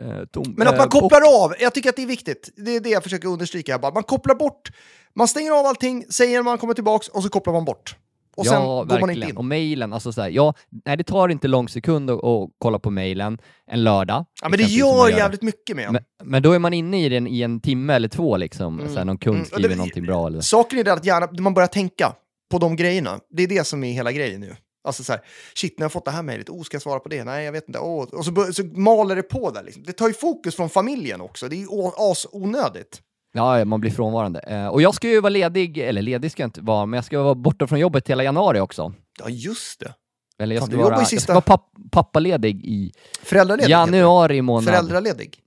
Eh, 0.00 0.24
tom. 0.32 0.54
Men 0.56 0.68
att 0.68 0.76
man 0.78 0.86
Eh, 0.86 0.90
kopplar 0.90 1.44
av, 1.44 1.54
jag 1.60 1.74
tycker 1.74 1.88
att 1.90 1.96
det 1.96 2.02
är 2.02 2.06
viktigt. 2.06 2.50
Det 2.56 2.76
är 2.76 2.80
det 2.80 2.90
jag 2.90 3.02
försöker 3.02 3.28
understryka 3.28 3.78
här. 3.78 3.92
Man 3.92 4.02
kopplar 4.02 4.34
bort, 4.34 4.70
man 5.14 5.28
stänger 5.28 5.50
av 5.52 5.66
allting, 5.66 6.04
säger 6.10 6.42
man 6.42 6.58
kommer 6.58 6.74
tillbaks 6.74 7.08
och 7.08 7.22
så 7.22 7.28
kopplar 7.28 7.52
man 7.52 7.64
bort. 7.64 7.96
Och 8.40 8.46
sen 8.46 8.54
ja, 8.62 8.66
går 8.66 8.84
verkligen. 8.84 9.00
man 9.00 9.10
inte 9.10 9.28
in. 9.28 9.36
Och 9.36 9.44
mejlen, 9.44 9.92
alltså 9.92 10.12
så 10.12 10.20
här, 10.22 10.28
ja, 10.28 10.54
nej, 10.86 10.96
det 10.96 11.04
tar 11.04 11.28
inte 11.28 11.48
lång 11.48 11.68
sekund 11.68 12.10
att, 12.10 12.24
att 12.24 12.50
kolla 12.58 12.78
på 12.78 12.90
mejlen 12.90 13.38
en 13.66 13.84
lördag. 13.84 14.24
Ja, 14.42 14.48
men 14.48 14.58
det 14.58 14.64
exempelvis, 14.64 14.80
som 14.80 14.98
gör 14.98 15.18
jävligt 15.18 15.42
mycket 15.42 15.76
med 15.76 15.86
en. 15.86 15.92
Men, 15.92 16.02
men 16.24 16.42
då 16.42 16.52
är 16.52 16.58
man 16.58 16.72
inne 16.74 17.04
i 17.04 17.08
den 17.08 17.26
i 17.26 17.42
en 17.42 17.60
timme 17.60 17.94
eller 17.94 18.08
två, 18.08 18.36
liksom. 18.36 18.80
Mm. 18.80 18.92
Så 18.92 18.98
här, 18.98 19.04
någon 19.04 19.18
kund 19.18 19.36
Mm, 19.36 19.46
skriver 19.46 19.68
det- 19.68 19.76
någonting 19.76 20.06
bra. 20.06 20.26
Eller... 20.26 20.40
Saken 20.40 20.78
är 20.78 20.84
det 20.84 20.92
att 20.92 21.04
gärna, 21.04 21.28
man 21.38 21.54
börjar 21.54 21.66
tänka 21.68 22.12
på 22.50 22.58
de 22.58 22.76
grejerna. 22.76 23.20
Det 23.30 23.42
är 23.42 23.46
det 23.48 23.64
som 23.66 23.84
är 23.84 23.92
hela 23.92 24.12
grejen 24.12 24.40
nu. 24.40 24.56
Alltså 24.84 25.04
så 25.04 25.12
här, 25.12 25.20
shit, 25.54 25.78
när 25.78 25.84
jag 25.84 25.92
fått 25.92 26.04
det 26.04 26.10
här 26.10 26.22
mejlet, 26.22 26.48
oh, 26.50 26.62
ska 26.62 26.74
jag 26.74 26.82
svara 26.82 27.00
på 27.00 27.08
det? 27.08 27.24
Nej, 27.24 27.44
jag 27.44 27.52
vet 27.52 27.68
inte. 27.68 27.78
Oh. 27.78 28.02
Och 28.14 28.24
så, 28.24 28.52
så 28.52 28.64
maler 28.64 29.16
det 29.16 29.22
på 29.22 29.50
där. 29.50 29.62
Liksom. 29.62 29.82
Det 29.82 29.92
tar 29.92 30.08
ju 30.08 30.14
fokus 30.14 30.54
från 30.56 30.70
familjen 30.70 31.20
också. 31.20 31.48
Det 31.48 31.56
är 31.56 31.58
ju 31.58 31.66
as 31.96 32.26
onödigt. 32.32 33.00
Ja, 33.32 33.64
man 33.64 33.80
blir 33.80 33.90
frånvarande. 33.90 34.38
Eh, 34.40 34.66
och 34.66 34.82
jag 34.82 34.94
ska 34.94 35.08
ju 35.08 35.20
vara 35.20 35.30
ledig, 35.30 35.78
eller 35.78 36.02
ledig 36.02 36.32
ska 36.32 36.42
jag 36.42 36.46
inte 36.48 36.60
vara, 36.60 36.86
men 36.86 36.96
jag 36.98 37.04
ska 37.04 37.22
vara 37.22 37.34
borta 37.34 37.66
från 37.66 37.78
jobbet 37.80 38.08
hela 38.10 38.22
januari 38.24 38.60
också. 38.60 38.92
Ja, 39.18 39.28
just 39.28 39.80
det. 39.80 39.94
Eller 40.38 40.54
jag 40.54 40.60
Fan, 40.62 40.66
ska, 40.68 40.76
jobbar 40.76 40.84
vara, 40.90 40.96
ju 40.96 41.00
jag 41.00 41.08
sista- 41.08 41.22
ska 41.22 41.32
vara 41.32 41.40
papp, 41.40 41.70
pappaledig 41.90 42.64
i 42.64 42.92
Föräldraledig. 43.22 43.70
januari 43.70 44.42
månad. 44.42 44.64
Föräldraledig. 44.64 45.38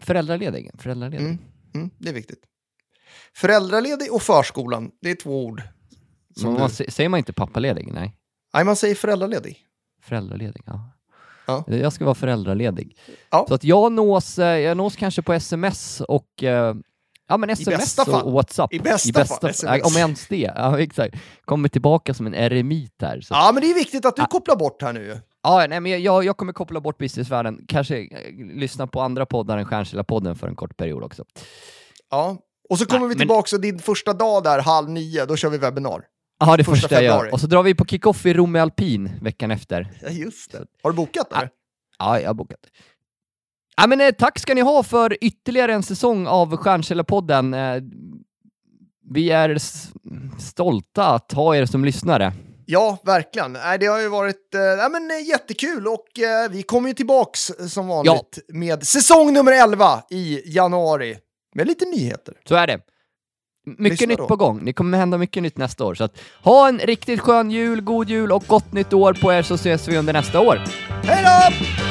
Föräldraledig. 0.00 0.70
Föräldraledig. 0.78 1.24
Mm. 1.26 1.38
Mm, 1.74 1.90
det 1.98 2.08
är 2.08 2.14
viktigt. 2.14 2.40
Föräldraledig 3.34 4.12
och 4.12 4.22
förskolan, 4.22 4.90
det 5.02 5.10
är 5.10 5.14
två 5.14 5.44
ord. 5.46 5.62
Som 6.36 6.52
man, 6.52 6.62
du... 6.62 6.66
sä- 6.74 6.90
säger 6.90 7.08
man 7.08 7.18
inte 7.18 7.32
pappaledig? 7.32 7.92
Nej. 7.92 8.16
Nej, 8.54 8.64
man 8.64 8.76
säger 8.76 8.94
föräldraledig. 8.94 9.58
Föräldraledig, 10.02 10.62
ja. 10.66 10.90
Ja. 11.46 11.64
Jag 11.66 11.92
ska 11.92 12.04
vara 12.04 12.14
föräldraledig. 12.14 12.96
Ja. 13.30 13.44
Så 13.48 13.54
att 13.54 13.64
jag 13.64 13.92
nås, 13.92 14.38
eh, 14.38 14.58
jag 14.58 14.76
nås 14.76 14.96
kanske 14.96 15.22
på 15.22 15.32
sms 15.32 16.00
och 16.00 16.42
eh, 16.42 16.74
Ja 17.30 17.36
men 17.36 17.50
sms 17.50 17.78
bästa 17.78 18.02
och 18.02 18.08
fall. 18.08 18.32
WhatsApp. 18.32 18.74
I 18.74 18.78
bästa 18.80 19.24
fall, 19.24 19.38
Nej, 19.42 19.50
SMS. 19.50 19.86
Om 19.86 19.96
ens 19.96 20.26
det. 20.28 20.52
Ja, 20.56 20.78
exakt. 20.80 21.14
Kommer 21.44 21.68
tillbaka 21.68 22.14
som 22.14 22.26
en 22.26 22.34
eremit 22.34 22.94
här. 23.02 23.20
Så. 23.20 23.34
Ja, 23.34 23.50
men 23.54 23.62
det 23.62 23.70
är 23.70 23.74
viktigt 23.74 24.04
att 24.04 24.16
du 24.16 24.22
Ah. 24.22 24.26
kopplar 24.26 24.56
bort 24.56 24.82
här 24.82 24.92
nu. 24.92 25.20
Ja, 25.42 25.66
nej, 25.68 25.80
men 25.80 26.02
jag, 26.02 26.24
jag 26.24 26.36
kommer 26.36 26.52
koppla 26.52 26.80
bort 26.80 26.98
businessvärlden. 26.98 27.64
Kanske 27.68 27.98
eh, 27.98 28.08
lyssna 28.54 28.86
på 28.86 29.00
andra 29.00 29.26
poddar 29.26 29.58
än 29.58 29.64
Stjärnkilla-podden 29.66 30.34
för 30.34 30.48
en 30.48 30.56
kort 30.56 30.76
period 30.76 31.02
också. 31.02 31.24
Ja. 32.10 32.36
Och 32.68 32.78
så 32.78 32.86
kommer 32.86 33.00
Nej, 33.00 33.08
vi 33.08 33.14
men- 33.14 33.18
tillbaka 33.18 33.56
och 33.56 33.62
din 33.62 33.78
första 33.78 34.12
dag 34.12 34.42
där, 34.42 34.58
halv 34.62 34.90
nio, 34.90 35.26
då 35.26 35.36
kör 35.36 35.50
vi 35.50 35.58
webbinar. 35.58 36.02
Ja, 36.40 36.56
det 36.56 36.64
Första 36.64 36.80
första 36.88 36.94
jag 36.94 37.04
gör. 37.04 37.32
Och 37.32 37.40
så 37.40 37.46
drar 37.46 37.62
vi 37.62 37.74
på 37.74 37.84
kick-off 37.84 38.26
i 38.26 38.34
Romme 38.34 38.58
Alpin 38.60 39.10
veckan 39.22 39.50
efter. 39.50 39.90
Ja, 40.02 40.08
just 40.08 40.52
det. 40.52 40.64
Har 40.82 40.90
du 40.90 40.96
bokat 40.96 41.26
Ah. 41.32 41.36
eller? 41.38 41.50
Ja, 41.98 42.20
jag 42.20 42.28
har 42.28 42.34
bokat. 42.34 42.60
Ja, 43.80 43.86
men, 43.86 44.00
eh, 44.00 44.10
tack 44.10 44.38
ska 44.38 44.54
ni 44.54 44.60
ha 44.60 44.82
för 44.82 45.16
ytterligare 45.20 45.72
en 45.72 45.82
säsong 45.82 46.26
av 46.26 46.56
Stjärnkällarpodden. 46.56 47.54
Eh, 47.54 47.82
vi 49.10 49.30
är 49.30 49.58
stolta 50.40 51.06
att 51.06 51.32
ha 51.32 51.56
er 51.56 51.66
som 51.66 51.84
lyssnare. 51.84 52.32
Ja, 52.66 52.98
verkligen. 53.04 53.52
Det 53.52 53.86
har 53.86 54.00
ju 54.00 54.08
varit 54.08 54.54
eh, 54.54 54.60
ja, 54.60 54.88
men, 54.88 55.10
eh, 55.10 55.28
jättekul 55.28 55.86
och 55.86 56.18
eh, 56.18 56.50
vi 56.50 56.62
kommer 56.62 56.88
ju 56.88 56.94
tillbaks 56.94 57.50
eh, 57.50 57.66
som 57.66 57.88
vanligt 57.88 58.38
med 58.48 58.86
säsong 58.86 59.32
nummer 59.32 59.52
11 59.52 60.02
i 60.10 60.42
januari. 60.44 61.16
Med 61.54 61.66
lite 61.66 61.84
nyheter. 61.84 62.34
Så 62.48 62.54
är 62.54 62.66
det. 62.66 62.80
Mycket 63.66 63.90
Lyssna 63.90 64.06
nytt 64.06 64.18
då. 64.18 64.26
på 64.26 64.36
gång. 64.36 64.64
Det 64.64 64.72
kommer 64.72 64.98
hända 64.98 65.18
mycket 65.18 65.42
nytt 65.42 65.58
nästa 65.58 65.84
år. 65.84 65.94
Så 65.94 66.04
att, 66.04 66.18
ha 66.42 66.68
en 66.68 66.78
riktigt 66.78 67.20
skön 67.20 67.50
jul, 67.50 67.80
god 67.80 68.08
jul 68.08 68.32
och 68.32 68.44
gott 68.46 68.72
nytt 68.72 68.92
år 68.92 69.12
på 69.12 69.32
er 69.32 69.42
så 69.42 69.54
ses 69.54 69.88
vi 69.88 69.96
under 69.98 70.12
nästa 70.12 70.40
år. 70.40 70.60
Hej 71.04 71.24
då! 71.24 71.89